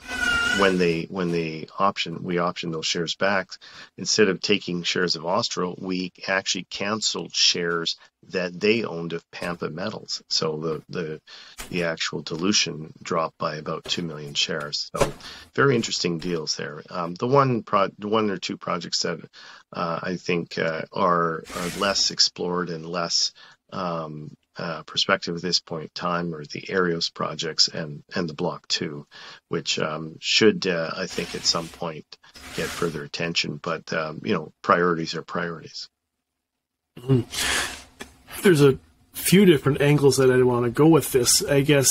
[0.59, 3.49] when they when they option we option those shares back
[3.97, 7.97] instead of taking shares of Austral we actually canceled shares
[8.29, 10.21] that they owned of Pampa Metals.
[10.29, 11.21] So the the
[11.69, 14.89] the actual dilution dropped by about 2 million shares.
[14.95, 15.11] So
[15.55, 16.81] very interesting deals there.
[16.89, 19.19] Um, the one pro one or two projects that
[19.71, 23.31] uh, I think uh, are are less explored and less
[23.71, 28.33] um, uh, perspective at this point in time are the Arrieros projects and, and the
[28.33, 29.05] Block 2,
[29.49, 32.05] which um, should, uh, I think, at some point
[32.55, 33.59] get further attention.
[33.61, 35.89] But, um, you know, priorities are priorities.
[36.99, 38.41] Mm-hmm.
[38.41, 38.79] There's a
[39.13, 41.43] few different angles that I want to go with this.
[41.43, 41.89] I guess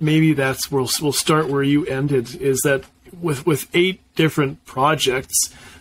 [0.00, 2.84] maybe that's where we'll, we'll start where you ended is that
[3.20, 5.36] with, with eight different projects,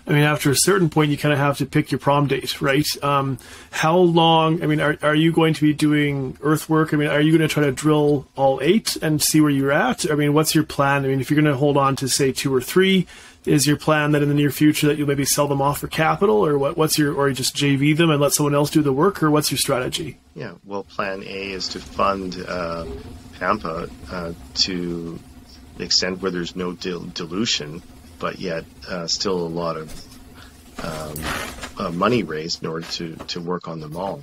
[0.08, 2.62] I mean, after a certain point, you kind of have to pick your prom date,
[2.62, 2.86] right?
[3.04, 3.38] Um,
[3.72, 4.64] how long?
[4.64, 6.94] I mean, are, are you going to be doing earthwork?
[6.94, 9.72] I mean, are you going to try to drill all eight and see where you're
[9.72, 10.10] at?
[10.10, 11.04] I mean, what's your plan?
[11.04, 13.06] I mean, if you're going to hold on to say two or three,
[13.46, 15.88] is your plan that in the near future that you'll maybe sell them off for
[15.88, 16.78] capital, or what?
[16.78, 19.30] What's your, or you just JV them and let someone else do the work, or
[19.30, 20.18] what's your strategy?
[20.36, 22.86] Yeah, well, plan A is to fund uh,
[23.40, 25.20] Pampa uh, to
[25.76, 27.82] the extent where there's no dil- dilution
[28.20, 29.88] but yet uh, still a lot of
[30.84, 34.22] um, uh, money raised in order to, to work on them all.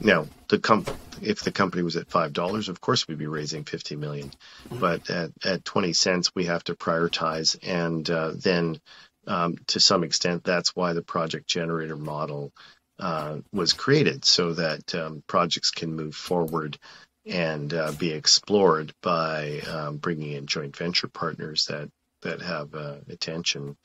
[0.00, 0.90] Now, the comp-
[1.22, 4.30] if the company was at five dollars, of course we'd be raising fifty million.
[4.68, 4.78] Mm-hmm.
[4.78, 8.78] But at, at twenty cents, we have to prioritize, and uh, then
[9.26, 12.52] um, to some extent, that's why the project generator model
[12.98, 16.78] uh, was created, so that um, projects can move forward
[17.24, 21.88] and uh, be explored by um, bringing in joint venture partners that
[22.26, 23.76] that have uh, attention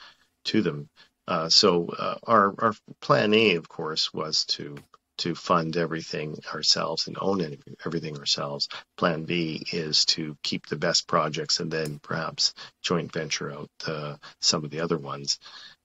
[0.45, 0.89] to them.
[1.27, 4.75] Uh, so uh, our our plan A, of course, was to
[5.17, 8.67] to fund everything ourselves and own everything ourselves.
[8.97, 14.15] Plan B is to keep the best projects and then perhaps joint venture out uh,
[14.39, 15.37] some of the other ones.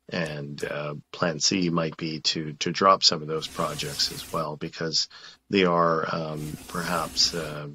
[0.08, 4.56] And uh, Plan C might be to to drop some of those projects as well
[4.56, 5.08] because
[5.50, 7.68] they are um, perhaps uh,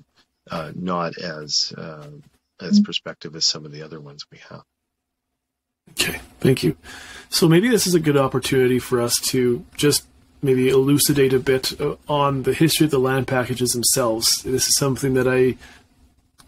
[0.74, 1.74] not as
[2.62, 2.84] as mm-hmm.
[2.84, 4.64] perspective as some of the other ones we have.
[5.90, 6.76] Okay, thank you.
[7.30, 10.06] So maybe this is a good opportunity for us to just
[10.42, 14.42] maybe elucidate a bit uh, on the history of the land packages themselves.
[14.44, 15.58] This is something that I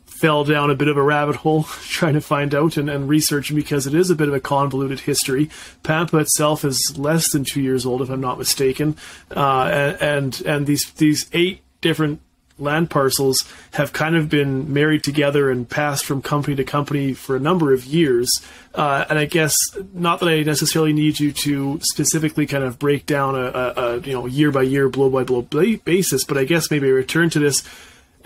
[0.05, 3.55] fell down a bit of a rabbit hole trying to find out and, and researching
[3.55, 5.49] because it is a bit of a convoluted history.
[5.83, 8.95] Pampa itself is less than two years old, if I'm not mistaken,
[9.35, 12.21] uh, and and these these eight different
[12.59, 17.35] land parcels have kind of been married together and passed from company to company for
[17.35, 18.31] a number of years.
[18.73, 19.55] Uh, and I guess
[19.93, 23.99] not that I necessarily need you to specifically kind of break down a, a, a
[23.99, 27.39] you know year by year, blow by blow basis, but I guess maybe return to
[27.39, 27.63] this.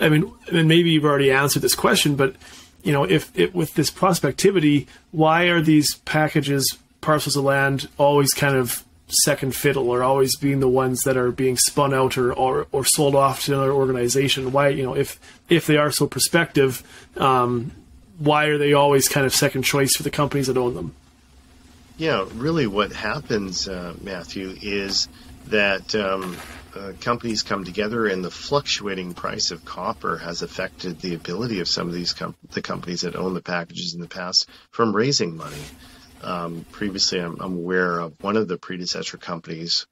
[0.00, 2.34] I mean, and maybe you've already answered this question, but
[2.82, 8.32] you know, if it, with this prospectivity, why are these packages, parcels of land, always
[8.32, 12.32] kind of second fiddle or always being the ones that are being spun out or,
[12.32, 14.52] or, or sold off to another organization.
[14.52, 15.18] Why, you know, if
[15.48, 16.82] if they are so prospective,
[17.16, 17.72] um,
[18.18, 20.94] why are they always kind of second choice for the companies that own them?
[21.96, 25.08] Yeah, really, what happens, uh, Matthew, is
[25.46, 26.36] that um,
[26.76, 31.68] uh, companies come together, and the fluctuating price of copper has affected the ability of
[31.68, 35.36] some of these com- the companies that own the packages in the past from raising
[35.36, 35.56] money.
[36.22, 39.86] Um, previously, I'm, I'm, aware of one of the predecessor companies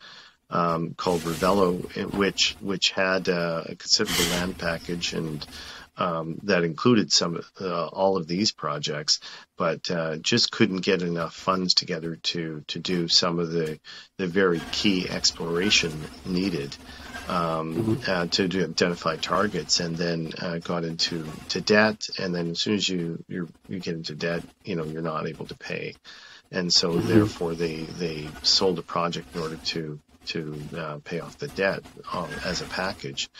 [0.50, 5.46] um, called Revelo, which which had uh, a considerable land package and
[5.98, 9.20] um, that included some uh, all of these projects,
[9.56, 13.78] but uh, just couldn't get enough funds together to to do some of the
[14.18, 15.92] the very key exploration
[16.24, 16.76] needed
[17.28, 18.10] um, mm-hmm.
[18.10, 22.08] uh, to do, identify targets, and then uh, got into to debt.
[22.18, 25.46] And then as soon as you you get into debt, you know you're not able
[25.46, 25.94] to pay,
[26.50, 27.08] and so mm-hmm.
[27.08, 31.82] therefore they they sold a project in order to to uh, pay off the debt
[32.12, 33.30] um, as a package.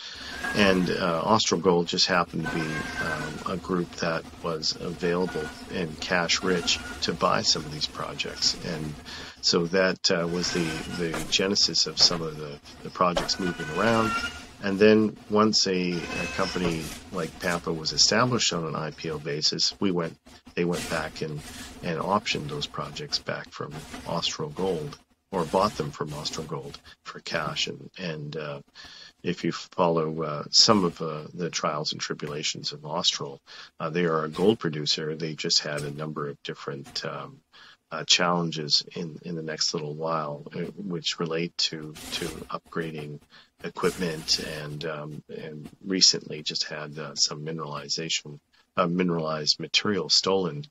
[0.55, 5.99] And uh, Austral Gold just happened to be um, a group that was available and
[5.99, 8.57] cash rich to buy some of these projects.
[8.65, 8.93] And
[9.41, 10.65] so that uh, was the,
[10.97, 14.11] the genesis of some of the, the projects moving around.
[14.63, 19.91] And then once a, a, company like Pampa was established on an IPO basis, we
[19.91, 20.17] went,
[20.55, 21.39] they went back and,
[21.83, 23.71] and optioned those projects back from
[24.07, 24.97] Austral Gold
[25.31, 27.67] or bought them from Austral Gold for cash.
[27.67, 28.61] And, and uh,
[29.23, 33.41] if you follow uh, some of uh, the trials and tribulations of Austral,
[33.79, 35.15] uh, they are a gold producer.
[35.15, 37.41] They just had a number of different um,
[37.91, 43.19] uh, challenges in, in the next little while, uh, which relate to to upgrading
[43.63, 48.39] equipment and um, and recently just had some mineralization,
[48.77, 50.65] mineralized material stolen.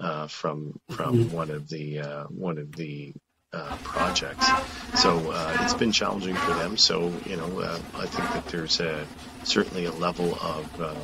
[0.00, 1.36] Uh, from from mm-hmm.
[1.36, 3.14] one of the uh, one of the
[3.54, 4.48] uh, projects.
[4.96, 6.76] So uh, it's been challenging for them.
[6.76, 9.06] So you know, uh, I think that there's a,
[9.44, 10.94] certainly a level of uh,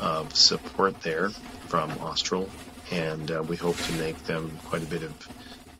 [0.00, 1.28] of support there
[1.68, 2.48] from Austral,
[2.90, 5.28] and uh, we hope to make them quite a bit of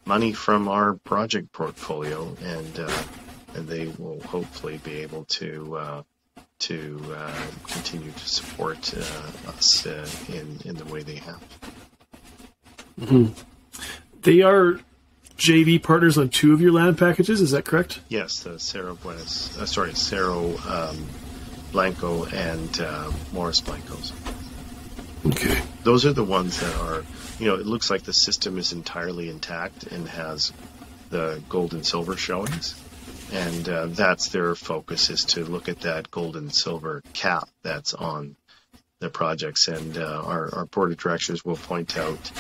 [0.05, 2.79] money from our project portfolio, and
[3.55, 6.05] and they will hopefully be able to.
[6.59, 7.01] to
[7.66, 8.92] continue to support
[9.47, 11.42] us in in the way they have.
[13.01, 13.33] Mm-hmm.
[14.23, 14.81] They are
[15.38, 17.40] JV partners on two of your land packages.
[17.40, 18.01] Is that correct?
[18.09, 21.07] Yes, the Cerro Buenos, uh, sorry, Cerro um,
[21.71, 24.12] Blanco and uh, Morros Blancos.
[25.26, 25.61] Okay.
[25.83, 27.04] Those are the ones that are,
[27.38, 30.52] you know, it looks like the system is entirely intact and has
[31.11, 32.74] the gold and silver showings.
[33.33, 37.94] And uh, that's their focus is to look at that gold and silver cap that's
[37.94, 38.37] on
[39.00, 39.68] the projects.
[39.68, 42.31] And uh, our, our board of directors will point out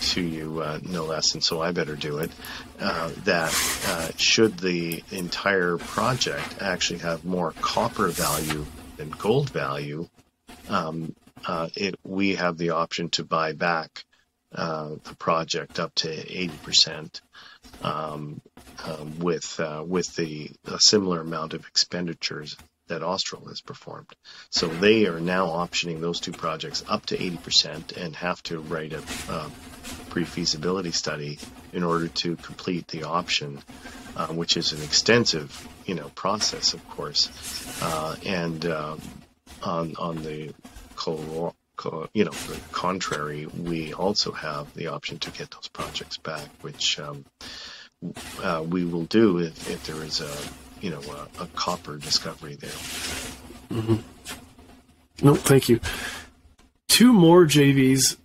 [0.00, 2.30] to you uh, no less, and so I better do it.
[2.78, 3.52] Uh, that
[3.88, 8.64] uh, should the entire project actually have more copper value
[8.96, 10.08] than gold value,
[10.68, 11.14] um,
[11.46, 14.04] uh, it we have the option to buy back
[14.54, 17.20] uh, the project up to eighty percent.
[17.82, 18.40] Um,
[18.84, 22.56] um, with uh, with the a similar amount of expenditures
[22.88, 24.08] that Austral has performed.
[24.50, 28.92] So they are now optioning those two projects up to 80% and have to write
[28.92, 29.50] a, a
[30.08, 31.38] pre-feasibility study
[31.72, 33.60] in order to complete the option,
[34.16, 37.30] uh, which is an extensive, you know, process, of course.
[37.82, 38.96] Uh, and uh,
[39.62, 40.54] on on the
[40.98, 41.54] co-
[42.12, 42.32] you know
[42.72, 47.24] contrary, we also have the option to get those projects back, which um,
[48.42, 52.56] uh, we will do if, if there is a you know a, a copper discovery
[52.56, 52.70] there.
[53.70, 53.96] Mm-hmm.
[55.22, 55.80] No, thank you.
[56.88, 58.16] Two more JVs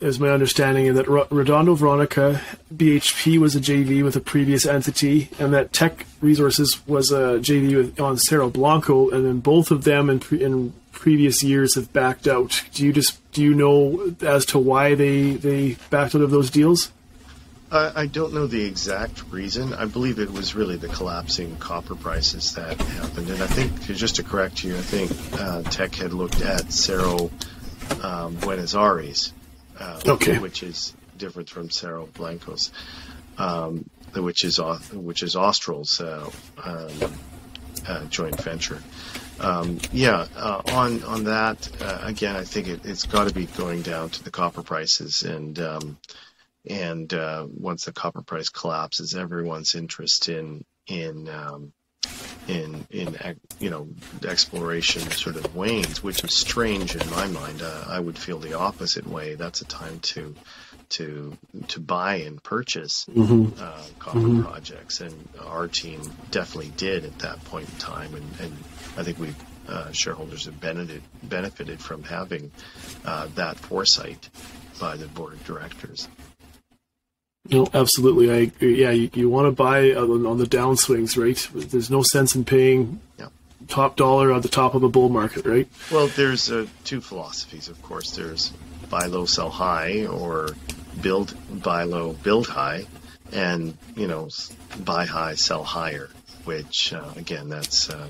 [0.00, 2.40] is my understanding that Redondo Veronica
[2.74, 7.76] BHP was a JV with a previous entity, and that Teck Resources was a JV
[7.76, 12.28] with, on Cerro Blanco, and then both of them in, in previous years have backed
[12.28, 12.62] out.
[12.74, 16.48] Do you just do you know as to why they they backed out of those
[16.48, 16.92] deals?
[17.74, 19.72] I don't know the exact reason.
[19.72, 23.30] I believe it was really the collapsing copper prices that happened.
[23.30, 27.30] And I think, just to correct you, I think uh, Teck had looked at Cerro
[28.02, 29.32] um, Buenos Aires,
[29.80, 30.38] uh, okay.
[30.38, 32.70] which is different from Cerro Blancos,
[33.38, 34.60] um, which is
[34.92, 36.28] which is Austral's uh,
[36.62, 36.90] um,
[37.88, 38.82] uh, joint venture.
[39.40, 43.46] Um, yeah, uh, on on that uh, again, I think it, has got to be
[43.46, 45.98] going down to the copper prices and um,
[46.68, 51.72] and uh, once the copper price collapses, everyone's interest in in um,
[52.48, 53.16] in in
[53.58, 53.88] you know
[54.24, 57.62] exploration sort of wanes, which is strange in my mind.
[57.62, 59.34] Uh, I would feel the opposite way.
[59.34, 60.34] That's a time to
[60.90, 61.36] to
[61.68, 63.60] to buy and purchase mm-hmm.
[63.60, 64.42] uh, copper mm-hmm.
[64.42, 68.14] projects, and our team definitely did at that point in time.
[68.14, 68.56] And, and
[68.96, 69.34] I think we
[69.68, 72.50] uh, shareholders have benefited benefited from having
[73.04, 74.28] uh, that foresight
[74.80, 76.08] by the board of directors.
[77.50, 78.30] No, absolutely.
[78.30, 81.70] I yeah, you, you want to buy on, on, the downswings, right?
[81.70, 83.28] There's no sense in paying yeah.
[83.66, 85.68] top dollar at the top of a bull market, right?
[85.90, 88.14] Well, there's uh, two philosophies, of course.
[88.14, 88.52] There's
[88.90, 90.50] buy low, sell high, or
[91.00, 92.86] build buy low, build high,
[93.32, 94.28] and you know
[94.84, 96.10] buy high, sell higher.
[96.44, 98.06] which uh, again, that's uh,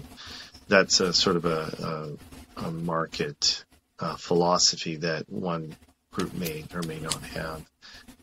[0.73, 2.17] that's a sort of a,
[2.59, 3.63] a, a market
[3.99, 5.77] uh, philosophy that one
[6.13, 7.63] group may or may not have.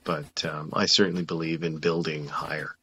[0.03, 2.75] But um, I certainly believe in building higher.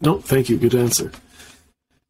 [0.00, 0.56] no, thank you.
[0.56, 1.10] Good answer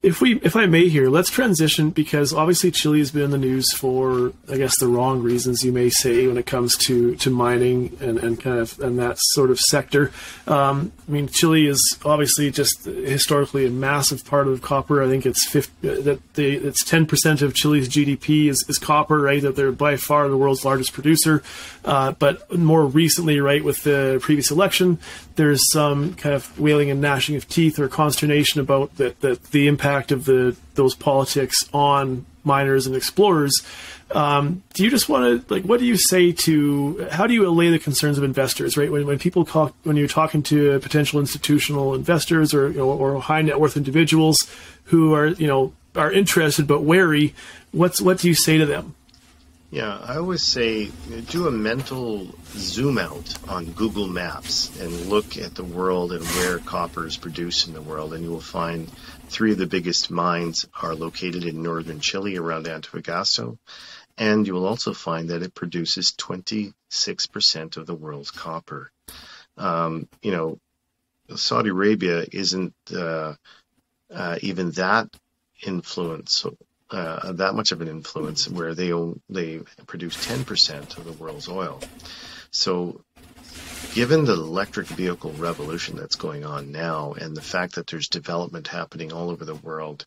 [0.03, 3.39] if we if I may here, let's transition because obviously Chile has been in the
[3.39, 7.31] news for I guess the wrong reasons you may say when it comes to to
[7.31, 10.11] mining and, and kind of and that sort of sector.
[10.49, 15.05] Um, I mean Chile is obviously just historically a massive part of copper.
[15.05, 19.21] I think it's 50, that the it's ten percent of Chile's GDP is, is copper,
[19.21, 19.41] right?
[19.41, 21.45] That they're by far the world's largest producer.
[21.85, 24.99] Uh, but more recently, right, with the previous election,
[25.37, 29.67] there's some kind of wailing and gnashing of teeth or consternation about that, that the
[29.69, 33.63] impact of the those politics on miners and explorers.
[34.11, 37.47] Um, do you just want to like what do you say to how do you
[37.47, 41.19] allay the concerns of investors right when, when people talk when you're talking to potential
[41.19, 44.39] institutional investors or you know, or high net worth individuals
[44.85, 47.35] who are you know are interested but wary
[47.71, 48.95] what's what do you say to them
[49.73, 50.91] yeah, I always say
[51.31, 56.59] do a mental zoom out on Google Maps and look at the world and where
[56.59, 58.91] copper is produced in the world, and you will find
[59.33, 63.57] three of the biggest mines are located in northern Chile around Antofagasta.
[64.19, 68.93] And you will also find that it produces 26% of the world's copper.
[69.57, 70.59] Um, you know,
[71.35, 73.35] Saudi Arabia isn't uh,
[74.15, 75.09] uh, even that
[75.67, 76.45] influence
[76.91, 78.93] uh, that much of an influence where they
[79.31, 81.81] they produce 10% of the world's oil.
[82.51, 83.03] So
[83.95, 88.69] given the electric vehicle revolution that's going on now and the fact that there's development
[88.69, 90.07] happening all over the world,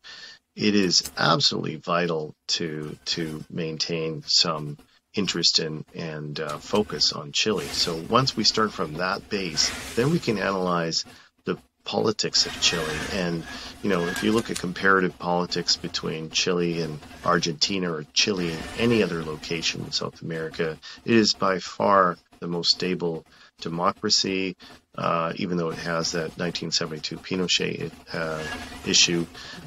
[0.55, 4.77] it is absolutely vital to to maintain some
[5.13, 7.65] interest in and uh, focus on Chile.
[7.65, 11.05] So once we start from that base, then we can analyze
[11.45, 12.83] the politics of Chile.
[13.13, 13.43] And,
[13.81, 18.63] you know, if you look at comparative politics between Chile and Argentina or Chile and
[18.77, 23.25] any other location in South America, it is by far the most stable
[23.61, 24.55] democracy,
[24.97, 28.43] uh, even though it has that 1972 Pinochet uh,
[28.87, 29.25] issue.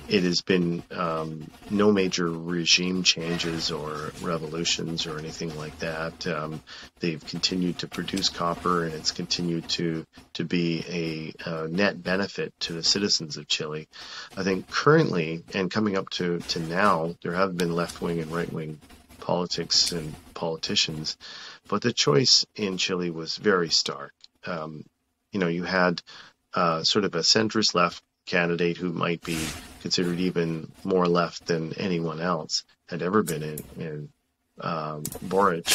[0.09, 6.27] It has been um, no major regime changes or revolutions or anything like that.
[6.27, 6.63] Um,
[7.01, 12.53] they've continued to produce copper, and it's continued to to be a, a net benefit
[12.61, 13.89] to the citizens of Chile.
[14.37, 18.31] I think currently and coming up to, to now, there have been left wing and
[18.31, 18.81] right wing
[19.21, 21.17] politics and politicians
[21.69, 24.13] but the choice in Chile was very stark.
[24.47, 24.85] Um,
[25.33, 26.03] you know, you had
[26.55, 29.39] uh, sort of a centrist left candidate who might be
[29.81, 34.09] considered even more left than anyone else had ever been in, in
[34.61, 35.67] um, Boric,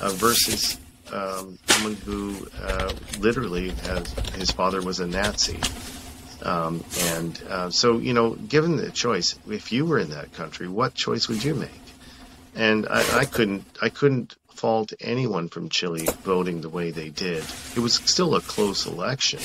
[0.00, 0.78] uh, versus
[1.12, 5.58] um, someone who uh, literally has his father was a Nazi.
[6.42, 10.68] Um, and uh, so, you know, given the choice, if you were in that country,
[10.68, 11.70] what choice would you make?
[12.54, 17.44] And I, I couldn't, I couldn't fault anyone from Chile voting the way they did.
[17.76, 19.40] It was still a close election,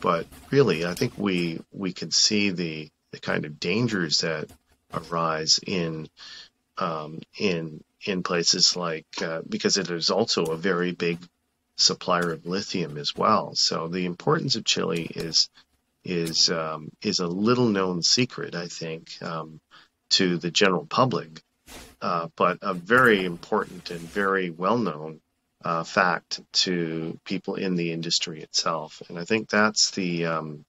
[0.00, 4.48] but really, I think we we could see the the kind of dangers that
[4.92, 6.08] arise in
[6.78, 11.18] um, in in places like uh, because it is also a very big
[11.76, 13.52] supplier of lithium as well.
[13.54, 15.48] So the importance of Chile is
[16.04, 19.60] is um, is a little known secret, I think, um,
[20.10, 21.42] to the general public
[22.00, 25.20] uh, but a very important and very well known
[25.64, 29.02] uh, fact to people in the industry itself.
[29.08, 30.64] And I think that's the um,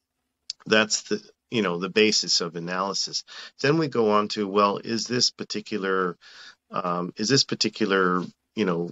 [0.65, 1.21] that's the
[1.51, 3.23] you know the basis of analysis.
[3.61, 6.17] Then we go on to well, is this particular
[6.71, 8.23] um, is this particular
[8.55, 8.91] you know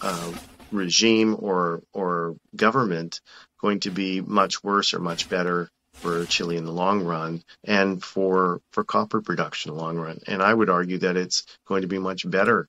[0.00, 0.32] uh,
[0.72, 3.20] regime or or government
[3.60, 8.02] going to be much worse or much better for Chile in the long run and
[8.02, 10.20] for for copper production in the long run.
[10.26, 12.68] And I would argue that it's going to be much better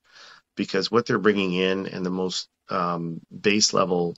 [0.56, 4.14] because what they're bringing in and the most um, base level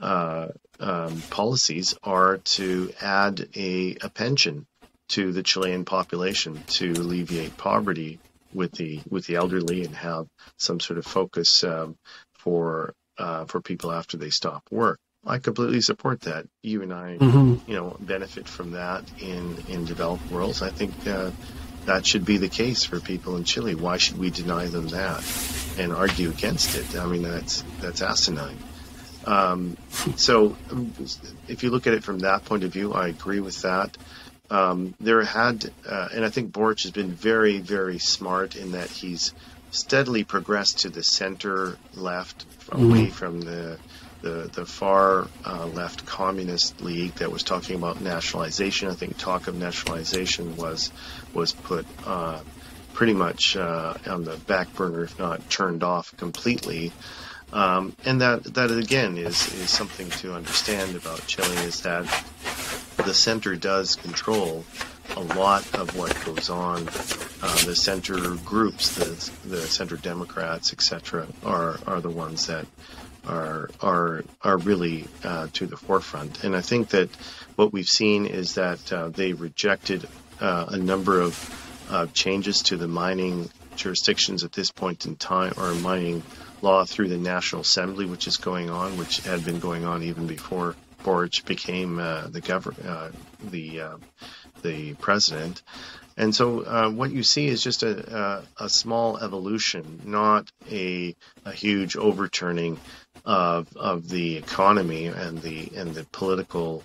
[0.00, 0.48] uh,
[0.80, 4.66] um, policies are to add a, a pension
[5.08, 8.20] to the Chilean population to alleviate poverty
[8.52, 10.26] with the with the elderly and have
[10.58, 11.96] some sort of focus um,
[12.34, 14.98] for uh, for people after they stop work.
[15.26, 16.46] I completely support that.
[16.62, 17.70] You and I, mm-hmm.
[17.70, 20.62] you know, benefit from that in in developed worlds.
[20.62, 21.30] I think uh,
[21.86, 23.74] that should be the case for people in Chile.
[23.74, 25.24] Why should we deny them that
[25.78, 26.96] and argue against it?
[26.96, 28.58] I mean, that's that's asinine.
[29.24, 29.76] Um,
[30.16, 30.56] so,
[31.48, 33.96] if you look at it from that point of view, I agree with that.
[34.50, 38.88] Um, there had, uh, and I think Boric has been very, very smart in that
[38.88, 39.34] he's
[39.70, 42.90] steadily progressed to the center left, mm-hmm.
[42.90, 43.78] away from the
[44.22, 48.88] the the far uh, left communist league that was talking about nationalization.
[48.88, 50.90] I think talk of nationalization was
[51.34, 52.40] was put uh,
[52.94, 56.92] pretty much uh, on the back burner, if not turned off completely.
[57.52, 62.04] Um, and that that again is is something to understand about Chile is that
[62.96, 64.64] the center does control
[65.16, 66.88] a lot of what goes on.
[67.40, 72.66] Uh, the center groups, the the center Democrats, etc., are are the ones that
[73.28, 76.44] are are are really uh, to the forefront.
[76.44, 77.08] And I think that
[77.56, 80.08] what we've seen is that uh, they rejected
[80.40, 85.52] uh, a number of uh, changes to the mining jurisdictions at this point in time,
[85.56, 86.22] or mining
[86.62, 90.26] law through the National Assembly, which is going on, which had been going on even
[90.26, 90.74] before
[91.04, 93.10] Boric became uh, the governor, uh,
[93.50, 93.82] the
[94.62, 95.62] the president.
[96.18, 101.14] And so, uh, what you see is just a, a, a small evolution, not a,
[101.44, 102.80] a huge overturning
[103.24, 106.82] of of the economy and the and the political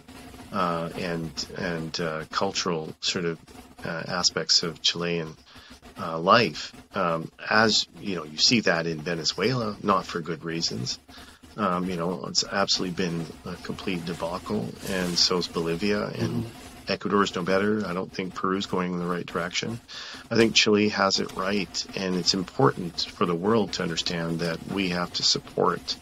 [0.51, 3.39] uh, and and uh, cultural sort of
[3.85, 5.35] aspects of Chilean
[5.99, 6.73] uh, life.
[6.95, 10.99] Um, as you know, you see that in Venezuela, not for good reasons.
[11.55, 16.62] Um, you know, it's absolutely been a complete debacle, and so is Bolivia, and mm-hmm.
[16.87, 17.85] Ecuador's no better.
[17.85, 19.79] I don't think Peru's going in the right direction.
[20.29, 24.65] I think Chile has it right, and it's important for the world to understand that
[24.67, 25.95] we have to support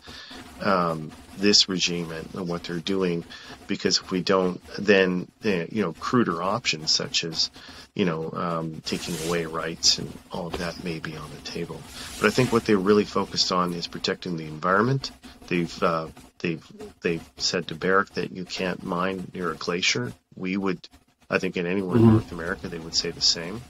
[0.61, 3.23] um, this regime and what they're doing,
[3.67, 7.49] because if we don't, then eh, you know, cruder options such as
[7.93, 11.81] you know, um, taking away rights and all of that may be on the table.
[12.19, 15.11] But I think what they're really focused on is protecting the environment.
[15.47, 16.07] They've uh,
[16.39, 16.65] they've
[17.01, 20.13] they've said to Barrick that you can't mine near a glacier.
[20.35, 20.87] We would,
[21.29, 22.05] I think, in anywhere mm-hmm.
[22.05, 23.61] in North America, they would say the same.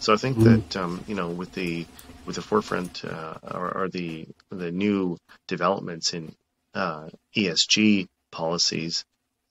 [0.00, 0.54] So I think mm-hmm.
[0.54, 1.86] that um, you know, with the
[2.26, 6.34] with the forefront uh, or, or, the the new developments in
[6.74, 9.04] uh, ESG policies,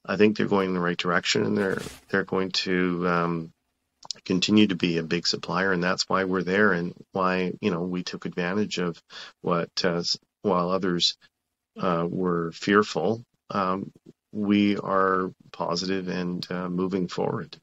[0.06, 3.54] I think they're going in the right direction, and they're they're going to um,
[4.26, 7.84] continue to be a big supplier, and that's why we're there, and why you know
[7.84, 9.02] we took advantage of
[9.42, 10.04] what uh,
[10.42, 11.16] while others
[11.80, 13.92] uh, were fearful, um,
[14.32, 17.58] we are positive and uh, moving forward.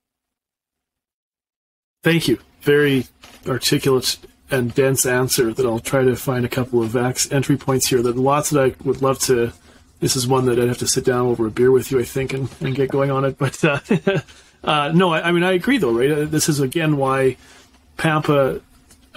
[2.02, 2.38] Thank you.
[2.62, 3.06] Very
[3.46, 4.18] articulate
[4.50, 8.02] and dense answer that I'll try to find a couple of entry points here.
[8.02, 9.52] That lots that I would love to.
[10.00, 12.04] This is one that I'd have to sit down over a beer with you, I
[12.04, 13.36] think, and, and get going on it.
[13.36, 13.80] But uh,
[14.62, 16.10] Uh, no, I, I, mean I agree though, right?
[16.10, 17.36] Uh, this is again why
[17.96, 18.60] Pampa,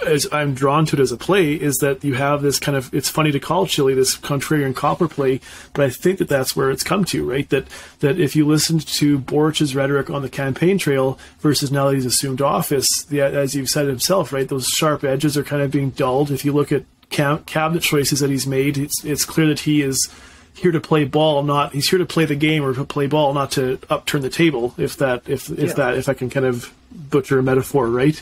[0.06, 2.92] as I'm drawn to it as a play, is that you have this kind of.
[2.94, 5.40] It's funny to call Chile this contrarian copper play,
[5.72, 7.48] but I think that that's where it's come to, right?
[7.50, 7.66] That
[8.00, 12.06] that if you listened to Boric's rhetoric on the campaign trail versus now that he's
[12.06, 14.48] assumed office, the, as you've said himself, right?
[14.48, 16.30] Those sharp edges are kind of being dulled.
[16.30, 20.08] If you look at cabinet choices that he's made, it's it's clear that he is
[20.54, 23.32] here to play ball, not he's here to play the game or to play ball,
[23.32, 24.74] not to upturn the table.
[24.76, 25.74] If that, if if yeah.
[25.74, 28.20] that, if I can kind of butcher a metaphor, right?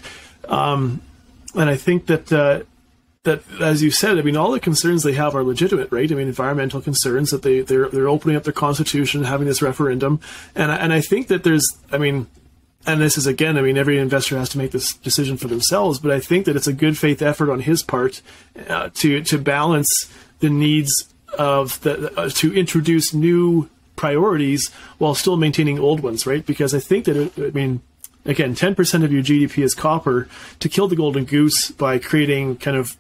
[0.48, 1.02] Um,
[1.54, 2.62] and I think that uh,
[3.24, 6.10] that, as you said, I mean, all the concerns they have are legitimate, right?
[6.10, 10.20] I mean, environmental concerns that they they're they're opening up their constitution, having this referendum,
[10.54, 12.26] and and I think that there's, I mean.
[12.86, 15.98] And this is again, I mean, every investor has to make this decision for themselves.
[15.98, 18.22] But I think that it's a good faith effort on his part
[18.70, 20.90] uh, to to balance the needs
[21.38, 26.44] of the uh, to introduce new priorities while still maintaining old ones, right?
[26.46, 27.82] Because I think that it, I mean,
[28.24, 30.28] again, ten percent of your GDP is copper.
[30.60, 32.96] To kill the golden goose by creating kind of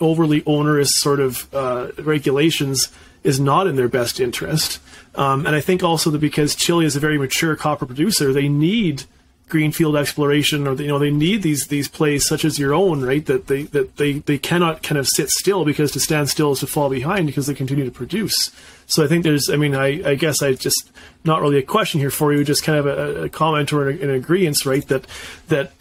[0.00, 2.88] overly onerous sort of uh, regulations
[3.24, 4.80] is not in their best interest.
[5.16, 8.48] Um, and I think also that because Chile is a very mature copper producer, they
[8.48, 9.04] need
[9.48, 13.26] greenfield exploration or you know they need these these plays such as your own right
[13.26, 16.60] that they that they they cannot kind of sit still because to stand still is
[16.60, 18.50] to fall behind because they continue to produce
[18.86, 20.90] so i think there's i mean i i guess i just
[21.24, 24.02] not really a question here for you just kind of a, a comment or an,
[24.02, 25.06] an agreement right that
[25.48, 25.72] that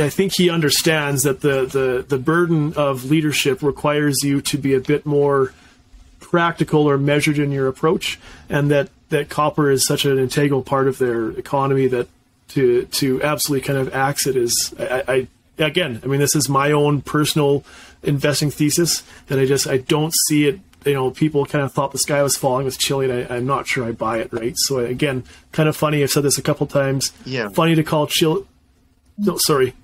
[0.00, 4.74] i think he understands that the the the burden of leadership requires you to be
[4.74, 5.52] a bit more
[6.20, 10.88] practical or measured in your approach and that that copper is such an integral part
[10.88, 12.08] of their economy that
[12.48, 16.48] to to absolutely kind of axe it is I, I again I mean this is
[16.48, 17.64] my own personal
[18.02, 21.92] investing thesis that I just I don't see it you know people kind of thought
[21.92, 24.54] the sky was falling with Chile and I, am not sure I buy it right?
[24.56, 27.12] So again kind of funny I've said this a couple times.
[27.24, 27.48] Yeah.
[27.48, 28.46] Funny to call Chile
[29.18, 29.74] no sorry.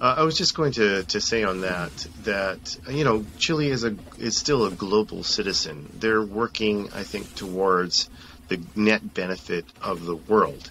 [0.00, 1.92] Uh, I was just going to, to say on that
[2.24, 5.88] that you know Chile is a is still a global citizen.
[5.94, 8.10] They're working, I think, towards
[8.48, 10.70] the net benefit of the world.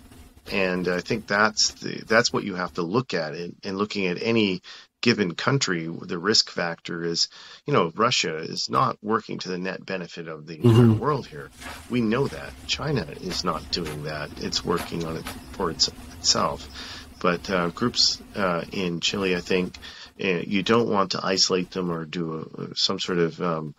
[0.52, 4.08] And I think that's the, that's what you have to look at in, in looking
[4.08, 4.62] at any
[5.02, 7.28] given country, the risk factor is,
[7.66, 11.00] you know, Russia is not working to the net benefit of the mm-hmm.
[11.00, 11.50] world here.
[11.90, 12.54] We know that.
[12.68, 14.30] China is not doing that.
[14.38, 16.68] It's working on it for its, itself.
[17.20, 19.76] But uh, groups uh, in Chile, I think,
[20.24, 23.76] uh, you don't want to isolate them or do a, some sort of um,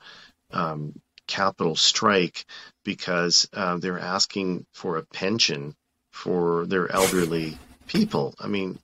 [0.53, 2.45] um, capital strike
[2.85, 5.75] because uh, they're asking for a pension
[6.11, 8.35] for their elderly people.
[8.39, 8.79] I mean,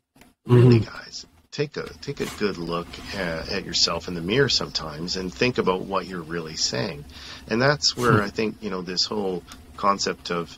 [0.46, 0.96] really, mm-hmm.
[0.96, 1.26] guys,
[1.58, 2.86] take a take a good look
[3.16, 7.04] at, at, yourself in the mirror sometimes and think about what you're really saying.
[7.48, 8.20] And that's where hmm.
[8.20, 9.42] I think you know this whole
[9.76, 10.56] concept of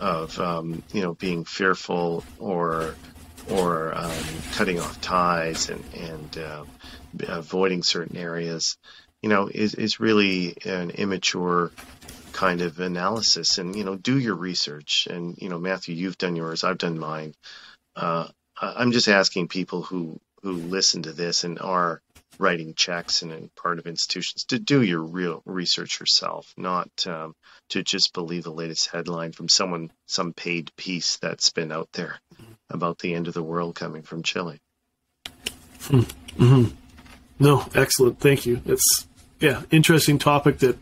[0.00, 2.96] of um, you know being fearful or
[3.48, 4.24] or um,
[4.54, 6.64] cutting off ties and and uh,
[7.28, 8.78] avoiding certain areas,
[9.22, 11.70] you know, is is really an immature
[12.32, 13.58] kind of analysis.
[13.58, 15.06] And you know, do your research.
[15.08, 16.64] And you know, Matthew, you've done yours.
[16.64, 17.34] I've done mine.
[17.94, 18.26] Uh,
[18.60, 22.02] I'm just asking people who who listen to this and are
[22.38, 27.34] writing checks and in part of institutions to do your real research yourself, not um,
[27.68, 32.18] to just believe the latest headline from someone, some paid piece that's been out there
[32.70, 34.58] about the end of the world coming from Chile.
[35.88, 36.64] Mm-hmm.
[37.38, 38.20] No, excellent.
[38.20, 38.62] Thank you.
[38.64, 39.06] It's
[39.40, 40.78] yeah, interesting topic that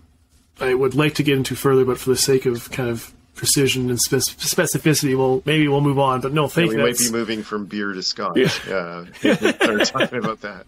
[0.61, 3.89] I would like to get into further, but for the sake of kind of precision
[3.89, 6.21] and specificity, well, maybe we'll move on.
[6.21, 6.85] But no, thank yeah, you.
[6.85, 8.37] We might be moving from beer to scotch.
[8.69, 9.35] Yeah, yeah.
[9.85, 10.67] talking about that.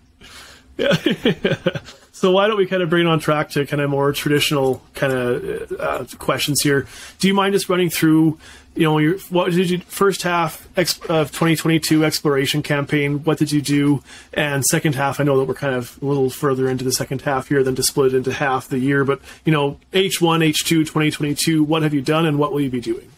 [0.78, 1.76] Yeah.
[2.12, 4.82] so why don't we kind of bring it on track to kind of more traditional
[4.94, 6.86] kind of uh, questions here?
[7.18, 8.38] Do you mind just running through,
[8.74, 13.24] you know, your what did you first half of 2022 exploration campaign?
[13.24, 14.02] What did you do?
[14.32, 17.22] And second half, I know that we're kind of a little further into the second
[17.22, 20.66] half here than to split it into half the year, but you know, H1, H2,
[20.66, 21.62] 2022.
[21.62, 23.10] What have you done, and what will you be doing?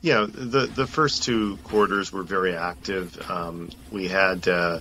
[0.00, 3.30] Yeah, the the first two quarters were very active.
[3.30, 4.48] Um, we had.
[4.48, 4.80] Uh,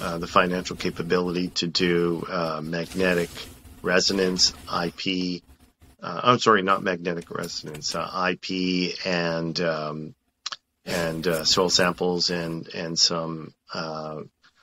[0.00, 3.30] uh, the financial capability to do uh, magnetic
[3.82, 4.52] resonance,
[4.84, 5.42] IP.
[6.02, 10.14] Uh, I'm sorry, not magnetic resonance, uh, IP and um,
[10.84, 13.54] and uh, soil samples and and some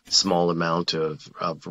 [0.10, 1.68] small amount of, of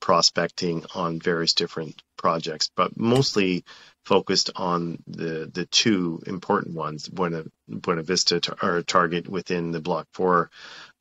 [0.00, 3.64] prospecting on various different projects, but mostly
[4.04, 10.06] focused on the the two important ones, Buena, Buena Vista tar- target within the Block
[10.12, 10.50] 4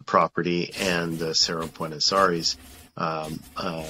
[0.06, 2.58] property and the Cerro Buenos Aires
[2.98, 3.86] um, uh,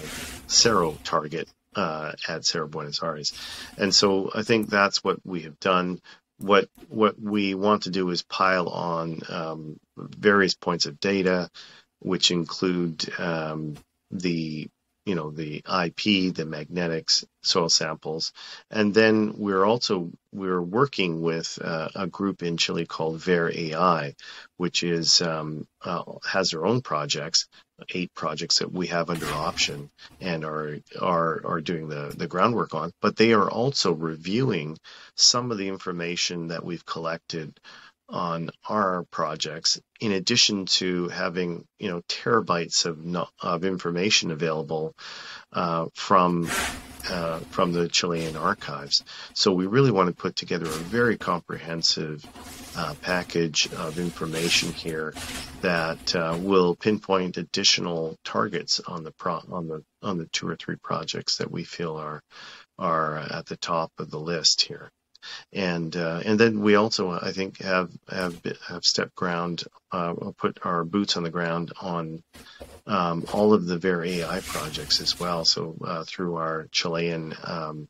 [0.47, 3.33] Cerro target uh, at Cerro Buenos Aires.
[3.77, 6.01] And so I think that's what we have done.
[6.37, 11.49] What what we want to do is pile on um, various points of data,
[11.99, 13.75] which include um,
[14.09, 14.67] the
[15.05, 18.33] you know the IP, the magnetics, soil samples,
[18.69, 24.15] and then we're also we're working with uh, a group in Chile called VerAI,
[24.57, 27.47] which is um, uh, has their own projects,
[27.89, 32.73] eight projects that we have under option and are are are doing the the groundwork
[32.73, 32.91] on.
[33.01, 34.77] But they are also reviewing
[35.15, 37.59] some of the information that we've collected
[38.11, 42.99] on our projects, in addition to having you know terabytes of
[43.41, 44.93] of information available
[45.53, 46.49] uh, from
[47.09, 49.03] uh, from the Chilean archives.
[49.33, 52.25] So we really want to put together a very comprehensive
[52.75, 55.13] uh, package of information here
[55.61, 60.55] that uh, will pinpoint additional targets on the pro- on the on the two or
[60.55, 62.21] three projects that we feel are
[62.77, 64.91] are at the top of the list here
[65.53, 70.59] and uh, and then we also I think have have have stepped ground, uh, put
[70.63, 72.23] our boots on the ground on
[72.87, 75.45] um, all of the VerAI projects as well.
[75.45, 77.87] So uh, through our Chilean um,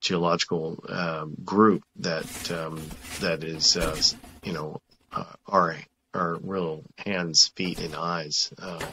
[0.00, 2.80] geological um, group that um,
[3.20, 4.00] that is uh,
[4.42, 4.80] you know
[5.12, 5.76] uh, our
[6.14, 8.84] our real hands, feet, and eyes uh,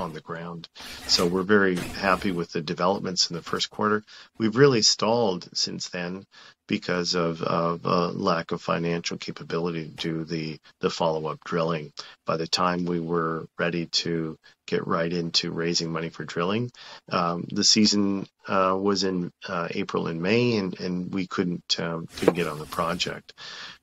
[0.00, 0.68] on the ground.
[1.06, 4.02] So we're very happy with the developments in the first quarter.
[4.38, 6.26] We've really stalled since then
[6.66, 11.92] because of, of uh, lack of financial capability to do the, the follow up drilling.
[12.26, 14.38] By the time we were ready to
[14.68, 16.70] get right into raising money for drilling,
[17.10, 22.06] um, the season uh, was in uh, April and May, and, and we couldn't um,
[22.16, 23.32] couldn't get on the project.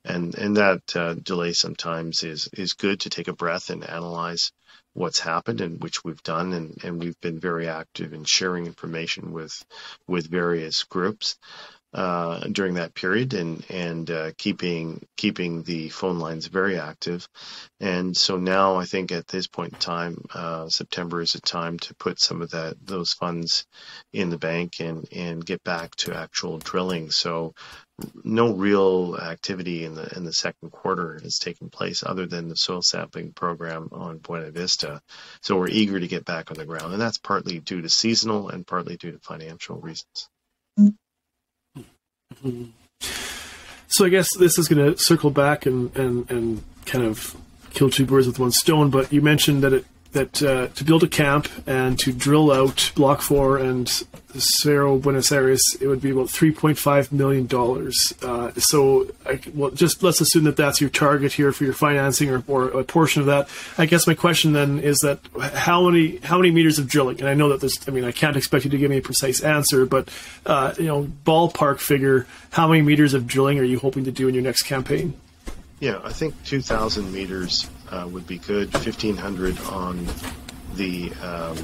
[0.06, 4.54] And and that uh, delay sometimes is is good to take a breath and analyze
[4.98, 9.32] what's happened and which we've done and, and we've been very active in sharing information
[9.32, 9.64] with
[10.08, 11.36] with various groups
[11.94, 17.28] uh, during that period and and uh, keeping keeping the phone lines very active.
[17.80, 21.80] And so now I think at this point in time, uh, September is a time
[21.80, 23.66] to put some of that those funds
[24.14, 27.12] in the bank and and get back to actual drilling.
[27.12, 27.54] So
[28.24, 32.56] no real activity in the in the second quarter has taken place other than the
[32.56, 35.02] soil sampling program on Buena Vista.
[35.42, 38.50] So we're eager to get back on the ground, and that's partly due to seasonal
[38.50, 40.30] and partly due to financial reasons.
[40.80, 42.66] Mm-hmm.
[43.88, 47.36] So I guess this is going to circle back and, and, and kind of
[47.72, 48.90] kill two birds with one stone.
[48.90, 52.92] But you mentioned that it that uh, to build a camp and to drill out
[52.96, 53.88] Block 4 and
[54.40, 57.48] Cerro Buenos Aires, it would be about $3.5 million.
[58.22, 62.30] Uh, so, I, well, just let's assume that that's your target here for your financing
[62.30, 63.50] or, or, a portion of that.
[63.78, 65.20] I guess my question then is that
[65.54, 67.20] how many how many meters of drilling?
[67.20, 69.02] And I know that this, I mean, I can't expect you to give me a
[69.02, 70.10] precise answer, but,
[70.46, 74.28] uh, you know, ballpark figure, how many meters of drilling are you hoping to do
[74.28, 75.14] in your next campaign?
[75.80, 78.74] Yeah, I think 2,000 meters uh, would be good.
[78.74, 80.08] 1,500 on
[80.76, 81.58] the um,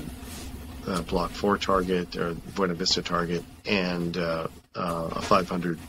[0.87, 5.79] uh, Block 4 target or Buena Vista target, and uh, uh a 500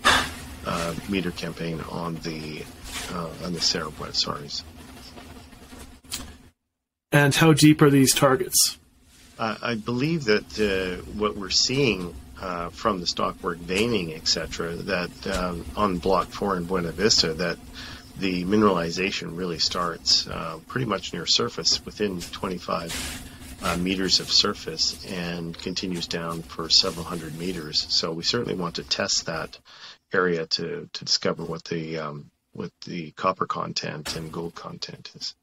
[0.66, 2.62] uh, meter campaign on the
[3.12, 4.64] uh, on the Cerro Buenos Aires.
[7.12, 8.78] And how deep are these targets?
[9.36, 15.98] I believe that what we're seeing uh, from the stockwork veining, etc., that um, on
[15.98, 17.58] Block 4 in Buena Vista, that
[18.18, 25.04] the mineralization really starts uh, pretty much near surface within 25 uh, meters of surface
[25.06, 27.86] and continues down for several hundred meters.
[27.88, 29.58] So we certainly want to test that
[30.12, 35.34] area to, to discover what the um, what the copper content and gold content is.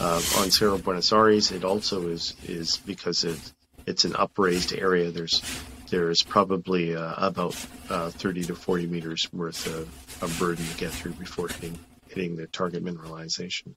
[0.00, 3.38] Uh, on Cerro Buenos Aires, it also is is because it,
[3.86, 5.10] it's an upraised area.
[5.10, 5.40] There's
[5.88, 7.54] there's probably uh, about
[7.90, 11.78] uh, 30 to 40 meters worth of, of burden to get through before hitting
[12.08, 13.74] hitting the target mineralization.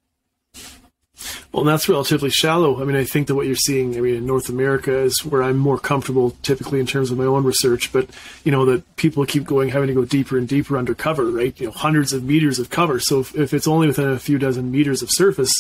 [1.52, 2.80] Well, that's relatively shallow.
[2.80, 5.42] I mean, I think that what you're seeing, I mean, in North America is where
[5.42, 8.08] I'm more comfortable typically in terms of my own research, but,
[8.44, 11.60] you know, that people keep going, having to go deeper and deeper under cover, right?
[11.60, 13.00] You know, hundreds of meters of cover.
[13.00, 15.52] So if, if it's only within a few dozen meters of surface,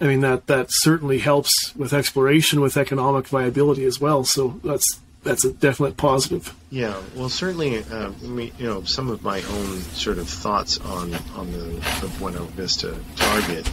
[0.00, 4.24] I mean, that, that certainly helps with exploration, with economic viability as well.
[4.24, 6.54] So that's, that's a definite positive.
[6.70, 11.52] Yeah, well, certainly, uh, you know, some of my own sort of thoughts on on
[11.52, 11.58] the,
[12.00, 13.68] the Buena Vista target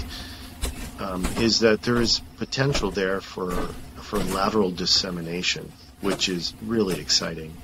[0.99, 3.51] um, is that there is potential there for
[4.01, 5.71] for lateral dissemination,
[6.01, 7.55] which is really exciting.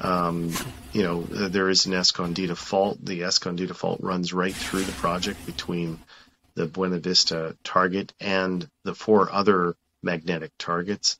[0.00, 0.52] Um,
[0.92, 2.98] you know, there is an Escondida fault.
[3.04, 5.98] The Escondida fault runs right through the project between
[6.54, 11.16] the Buena Vista target and the four other magnetic targets.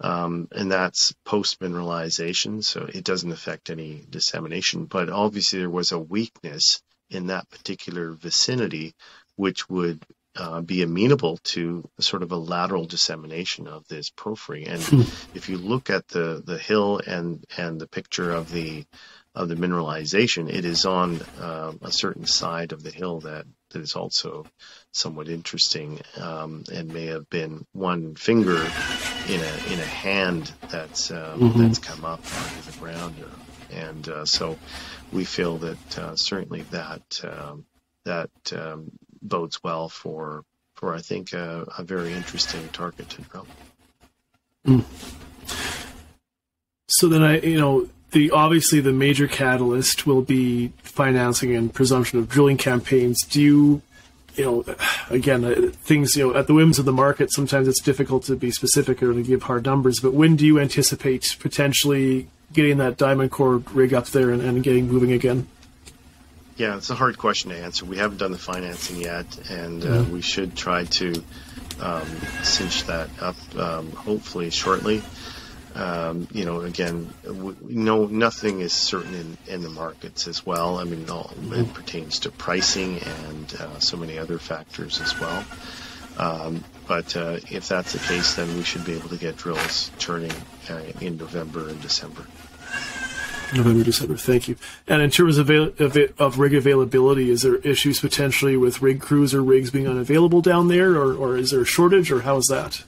[0.00, 4.86] Um, and that's post mineralization, so it doesn't affect any dissemination.
[4.86, 6.80] But obviously, there was a weakness
[7.10, 8.94] in that particular vicinity,
[9.36, 10.04] which would
[10.36, 14.66] uh, be amenable to sort of a lateral dissemination of this porphyry.
[14.66, 15.00] And hmm.
[15.34, 18.84] if you look at the the hill and and the picture of the
[19.34, 23.82] of the mineralization, it is on uh, a certain side of the hill that that
[23.82, 24.46] is also
[24.92, 28.64] somewhat interesting um, and may have been one finger
[29.28, 31.62] in a in a hand that's um, mm-hmm.
[31.62, 33.14] that's come up out of the ground,
[33.70, 34.58] and uh, so
[35.12, 37.64] we feel that uh, certainly that um,
[38.04, 38.90] that um,
[39.22, 43.46] bodes well for for I think a, a very interesting target to drill.
[44.66, 44.84] Mm.
[46.88, 52.18] So then I you know the obviously the major catalyst will be financing and presumption
[52.18, 53.22] of drilling campaigns.
[53.26, 53.82] Do you
[54.38, 54.64] you know,
[55.10, 58.36] again, uh, things, you know, at the whims of the market, sometimes it's difficult to
[58.36, 60.00] be specific or to give hard numbers.
[60.00, 64.62] But when do you anticipate potentially getting that diamond core rig up there and, and
[64.62, 65.48] getting moving again?
[66.56, 67.84] Yeah, it's a hard question to answer.
[67.84, 70.12] We haven't done the financing yet, and uh, mm-hmm.
[70.12, 71.22] we should try to
[71.80, 72.08] um,
[72.42, 75.02] cinch that up um, hopefully shortly.
[75.74, 80.78] Um, you know, again, no, nothing is certain in, in the markets as well.
[80.78, 85.44] I mean, all, it pertains to pricing and uh, so many other factors as well.
[86.18, 89.90] Um, but uh, if that's the case, then we should be able to get drills
[89.98, 90.32] turning
[90.68, 92.26] uh, in November and December.
[93.54, 94.16] November, December.
[94.16, 94.56] Thank you.
[94.86, 99.32] And in terms of, of, of, rig availability, is there issues potentially with rig crews
[99.32, 102.46] or rigs being unavailable down there, or, or is there a shortage, or how is
[102.46, 102.84] that?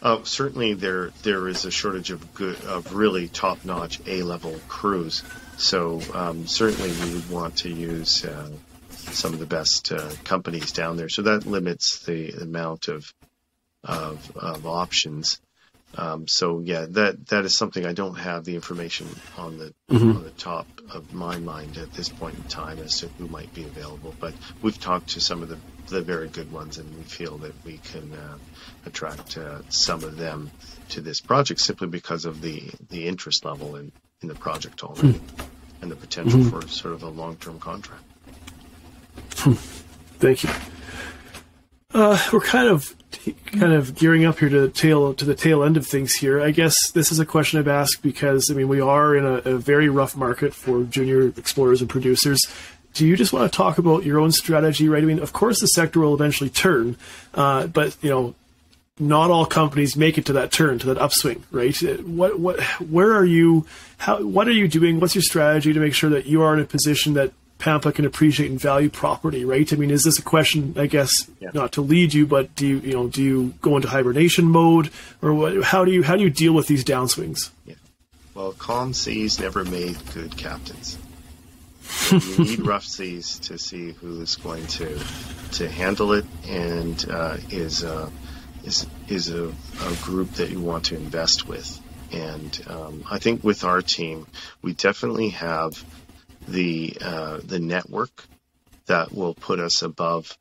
[0.00, 5.22] Uh, certainly, there there is a shortage of good, of really top-notch A-level crews.
[5.56, 8.50] So um, certainly, we would want to use uh,
[8.90, 11.08] some of the best uh, companies down there.
[11.08, 13.12] So that limits the amount of
[13.84, 15.40] of, of options.
[15.96, 20.16] Um, so yeah, that that is something I don't have the information on the mm-hmm.
[20.16, 23.52] on the top of my mind at this point in time as to who might
[23.54, 24.14] be available.
[24.20, 25.58] But we've talked to some of the
[25.88, 28.38] the very good ones, and we feel that we can uh,
[28.86, 30.50] attract uh, some of them
[30.90, 35.14] to this project simply because of the the interest level in in the project already,
[35.14, 35.82] mm-hmm.
[35.82, 36.58] and the potential mm-hmm.
[36.60, 38.04] for sort of a long term contract.
[40.18, 40.50] Thank you.
[41.94, 42.94] Uh, we're kind of
[43.46, 46.40] kind of gearing up here to the tail to the tail end of things here.
[46.40, 49.54] I guess this is a question I've asked because I mean we are in a,
[49.54, 52.40] a very rough market for junior explorers and producers.
[52.98, 55.02] Do you just want to talk about your own strategy, right?
[55.02, 56.96] I mean, of course, the sector will eventually turn,
[57.32, 58.34] uh, but you know,
[58.98, 61.76] not all companies make it to that turn, to that upswing, right?
[62.02, 63.66] What, what, where are you?
[63.98, 64.98] How, what are you doing?
[64.98, 68.04] What's your strategy to make sure that you are in a position that Pampa can
[68.04, 69.72] appreciate and value property, right?
[69.72, 71.50] I mean, is this a question, I guess, yeah.
[71.54, 74.90] not to lead you, but do you, you know, do you go into hibernation mode
[75.22, 77.50] or what, how do you, how do you deal with these downswings?
[77.64, 77.74] Yeah.
[78.34, 80.98] Well, calm seas never made good captains.
[82.10, 84.98] You need rough seas to see who is going to,
[85.52, 88.10] to handle it and, uh, is, uh,
[88.64, 91.80] is, is a, a group that you want to invest with.
[92.12, 94.26] And, um, I think with our team,
[94.62, 95.84] we definitely have,
[96.46, 98.24] the uh, the network
[98.86, 100.34] that will put us above,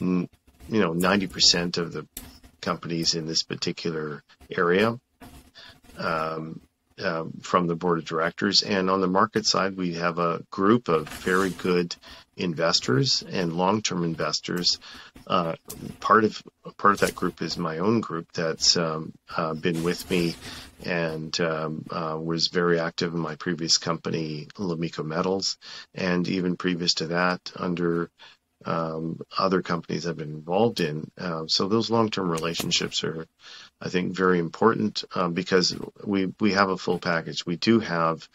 [0.00, 0.28] you
[0.68, 2.06] know, ninety percent of the
[2.60, 5.00] companies in this particular area.
[5.96, 6.60] Um,
[7.02, 8.62] uh, from the board of directors.
[8.62, 11.94] And on the market side, we have a group of very good
[12.36, 14.78] investors and long-term investors.
[15.26, 15.54] Uh,
[16.00, 16.42] part of
[16.76, 20.34] part of that group is my own group that's um, uh, been with me
[20.84, 25.56] and um, uh, was very active in my previous company, Lomiko Metals,
[25.94, 28.10] and even previous to that under
[28.64, 31.10] um, other companies I've been involved in.
[31.18, 33.26] Uh, so those long-term relationships are,
[33.80, 37.44] I think, very important um, because we we have a full package.
[37.44, 38.28] We do have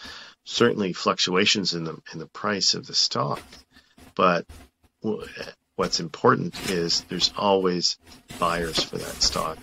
[0.44, 3.42] certainly fluctuations in the in the price of the stock,
[4.16, 4.46] but
[5.76, 7.98] what's important is there's always
[8.38, 9.58] buyers for that stock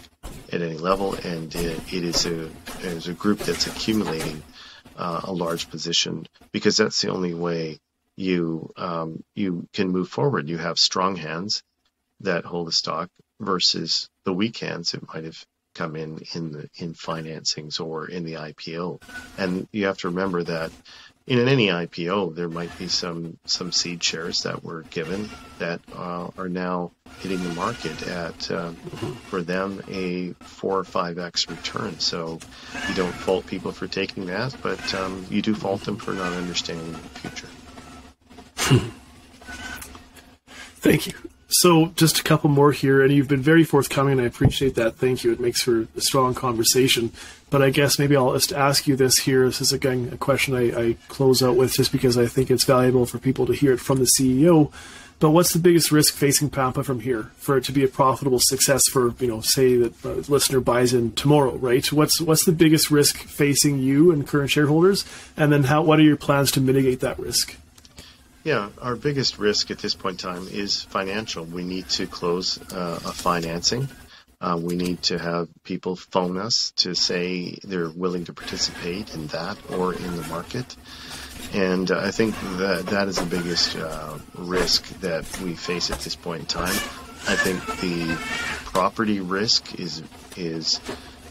[0.52, 4.42] at any level, and it, it is a it is a group that's accumulating
[4.96, 7.78] uh, a large position because that's the only way
[8.16, 10.48] you um, you can move forward.
[10.48, 11.62] You have strong hands
[12.20, 15.46] that hold the stock versus the weak hands that might have
[15.78, 19.00] come in in the in financings or in the IPO.
[19.38, 20.72] And you have to remember that
[21.28, 26.30] in any IPO, there might be some some seed shares that were given that uh,
[26.36, 28.72] are now hitting the market at uh,
[29.28, 32.00] for them a four or five x return.
[32.00, 32.40] So
[32.88, 36.32] you don't fault people for taking that, but um, you do fault them for not
[36.32, 37.48] understanding the future.
[40.80, 41.27] Thank you.
[41.50, 44.96] So, just a couple more here, and you've been very forthcoming, and I appreciate that.
[44.96, 45.32] Thank you.
[45.32, 47.10] It makes for a strong conversation.
[47.48, 49.46] But I guess maybe I'll just ask you this here.
[49.46, 52.64] This is again a question I, I close out with, just because I think it's
[52.64, 54.70] valuable for people to hear it from the CEO.
[55.20, 58.40] But what's the biggest risk facing Pampa from here for it to be a profitable
[58.40, 58.82] success?
[58.92, 61.90] For you know, say that a listener buys in tomorrow, right?
[61.90, 65.06] What's what's the biggest risk facing you and current shareholders?
[65.34, 65.82] And then how?
[65.82, 67.56] What are your plans to mitigate that risk?
[68.48, 71.44] Yeah, our biggest risk at this point in time is financial.
[71.44, 73.90] We need to close uh, a financing.
[74.40, 79.26] Uh, we need to have people phone us to say they're willing to participate in
[79.26, 80.64] that or in the market.
[81.52, 86.00] And uh, I think that that is the biggest uh, risk that we face at
[86.00, 86.76] this point in time.
[87.28, 88.16] I think the
[88.72, 90.02] property risk is
[90.38, 90.80] is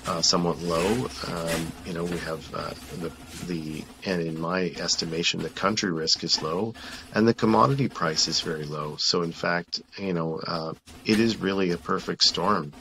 [0.08, 1.08] uh, somewhat low.
[1.28, 3.12] Um, you know, we have uh, the
[3.45, 6.74] the and in my estimation, the country risk is low,
[7.14, 8.95] and the commodity price is very low.
[8.97, 10.74] So in fact, you know, uh,
[11.05, 12.72] it is really a perfect storm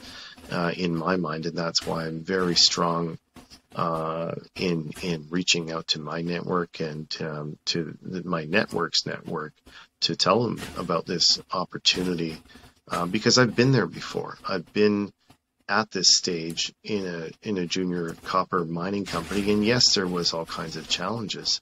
[0.51, 3.17] uh, in my mind, and that's why I'm very strong.
[3.75, 9.53] Uh, in in reaching out to my network and um, to the, my network's network
[9.99, 12.41] to tell them about this opportunity
[12.89, 14.39] uh, because I've been there before.
[14.47, 15.11] I've been
[15.69, 19.51] at this stage in a in a junior copper mining company.
[19.51, 21.61] And yes, there was all kinds of challenges,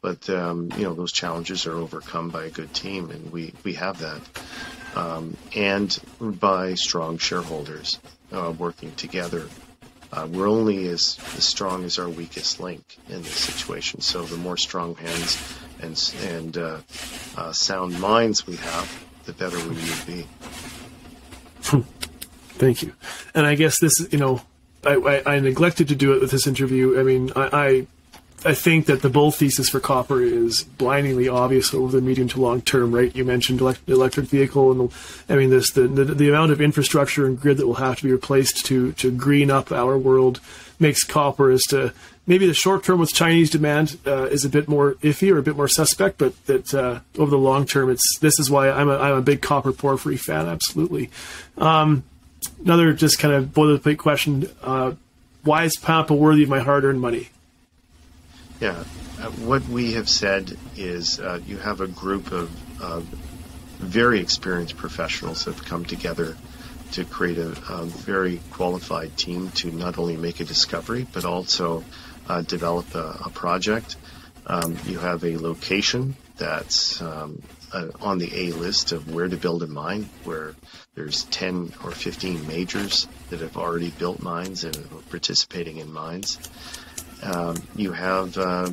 [0.00, 3.74] but um, you know those challenges are overcome by a good team, and we we
[3.74, 4.20] have that,
[4.94, 7.98] um, and by strong shareholders
[8.32, 9.46] uh, working together.
[10.12, 14.00] Uh, we're only as, as strong as our weakest link in this situation.
[14.00, 15.36] So the more strong hands
[15.80, 16.78] and and uh,
[17.36, 20.26] uh sound minds we have, the better we would be.
[22.58, 22.92] Thank you.
[23.34, 24.42] And I guess this, you know,
[24.84, 26.98] I, I, I, neglected to do it with this interview.
[26.98, 27.86] I mean, I, I
[28.44, 32.40] I think that the bull thesis for copper is blindingly obvious over the medium to
[32.40, 33.14] long term, right?
[33.14, 34.96] You mentioned elect- electric vehicle, and the,
[35.28, 38.04] I mean this the, the, the amount of infrastructure and grid that will have to
[38.04, 40.40] be replaced to to green up our world
[40.78, 41.92] makes copper as to
[42.26, 45.42] maybe the short term with Chinese demand uh, is a bit more iffy or a
[45.42, 48.88] bit more suspect, but that uh, over the long term, it's this is why I'm
[48.88, 50.46] a, I'm a big copper porphyry fan.
[50.46, 51.10] Absolutely.
[51.58, 52.04] Um,
[52.62, 54.92] another just kind of boilerplate question: uh,
[55.42, 57.28] Why is Pampa worthy of my hard-earned money?
[58.60, 58.84] Yeah,
[59.20, 62.50] uh, what we have said is uh, you have a group of
[63.78, 66.36] very experienced professionals that have come together
[66.92, 71.84] to create a, a, very qualified team to not only make a discovery but also
[72.28, 73.96] uh, develop a, a project.
[74.46, 77.42] Um, you have a location that's um,
[77.76, 80.54] uh, on the A list of where to build a mine, where
[80.94, 86.38] there's 10 or 15 majors that have already built mines and are participating in mines.
[87.22, 88.70] Um, you have uh,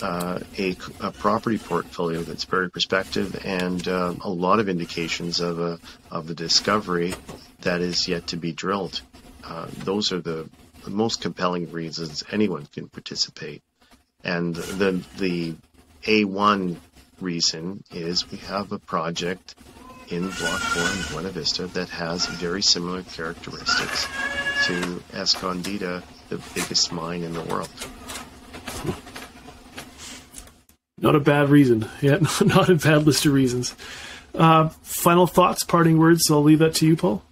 [0.00, 5.58] uh, a, a, property portfolio that's very prospective and uh, a lot of indications of
[5.58, 5.78] a
[6.10, 7.14] of the discovery
[7.62, 9.00] that is yet to be drilled.
[9.42, 10.48] Uh, those are the,
[10.84, 13.62] the, most compelling reasons anyone can participate.
[14.22, 15.56] And the the
[16.02, 16.76] A1
[17.20, 19.54] reason is we have a project
[20.08, 24.06] in Block 4 in Buena Vista that has very similar characteristics
[24.64, 27.68] to Escondida, the biggest mine in the world.
[31.00, 31.88] Not a bad reason.
[32.00, 33.74] Yeah, not a bad list of reasons.
[34.34, 36.30] Uh, final thoughts, parting words.
[36.30, 37.22] I'll leave that to you, Paul.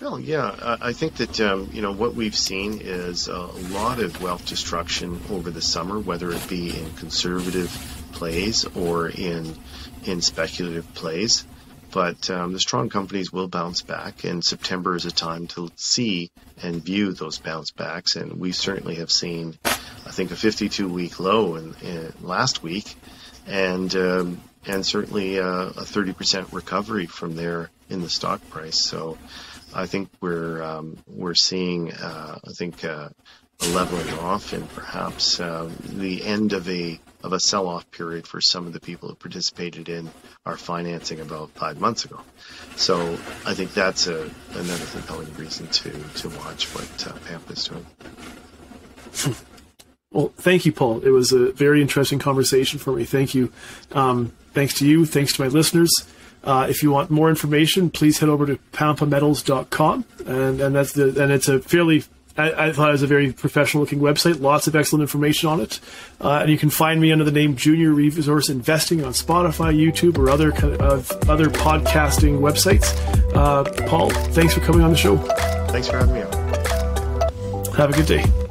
[0.00, 4.22] Well, yeah, I think that um, you know what we've seen is a lot of
[4.22, 9.56] wealth destruction over the summer, whether it be in conservative plays or in
[10.04, 11.44] in speculative plays.
[11.90, 16.30] But um, the strong companies will bounce back, and September is a time to see
[16.62, 18.14] and view those bounce backs.
[18.14, 22.94] And we certainly have seen, I think, a 52 week low in, in last week,
[23.46, 28.78] and um, and certainly uh, a 30% recovery from there in the stock price.
[28.84, 29.16] So
[29.74, 33.08] I think we're um, we're seeing, uh, I think, uh,
[33.60, 38.40] a leveling off and perhaps uh, the end of a of a sell-off period for
[38.40, 40.10] some of the people who participated in
[40.46, 42.20] our financing about five months ago.
[42.76, 43.00] So
[43.44, 47.86] I think that's a, another compelling reason to to watch what uh, PAMP is doing.
[50.10, 51.00] Well, thank you, Paul.
[51.00, 53.04] It was a very interesting conversation for me.
[53.04, 53.52] Thank you.
[53.92, 55.04] Um, thanks to you.
[55.04, 55.90] Thanks to my listeners.
[56.42, 61.22] Uh, if you want more information, please head over to pampametals.com, and and that's the
[61.22, 62.04] and it's a fairly
[62.38, 65.60] I, I, thought it was a very professional looking website, lots of excellent information on
[65.60, 65.80] it.
[66.20, 70.16] Uh, and you can find me under the name Junior Resource Investing on Spotify, YouTube,
[70.18, 72.96] or other kind of other podcasting websites.
[73.34, 75.16] Uh, Paul, thanks for coming on the show.
[75.68, 77.74] Thanks for having me on.
[77.74, 78.47] Have a good day.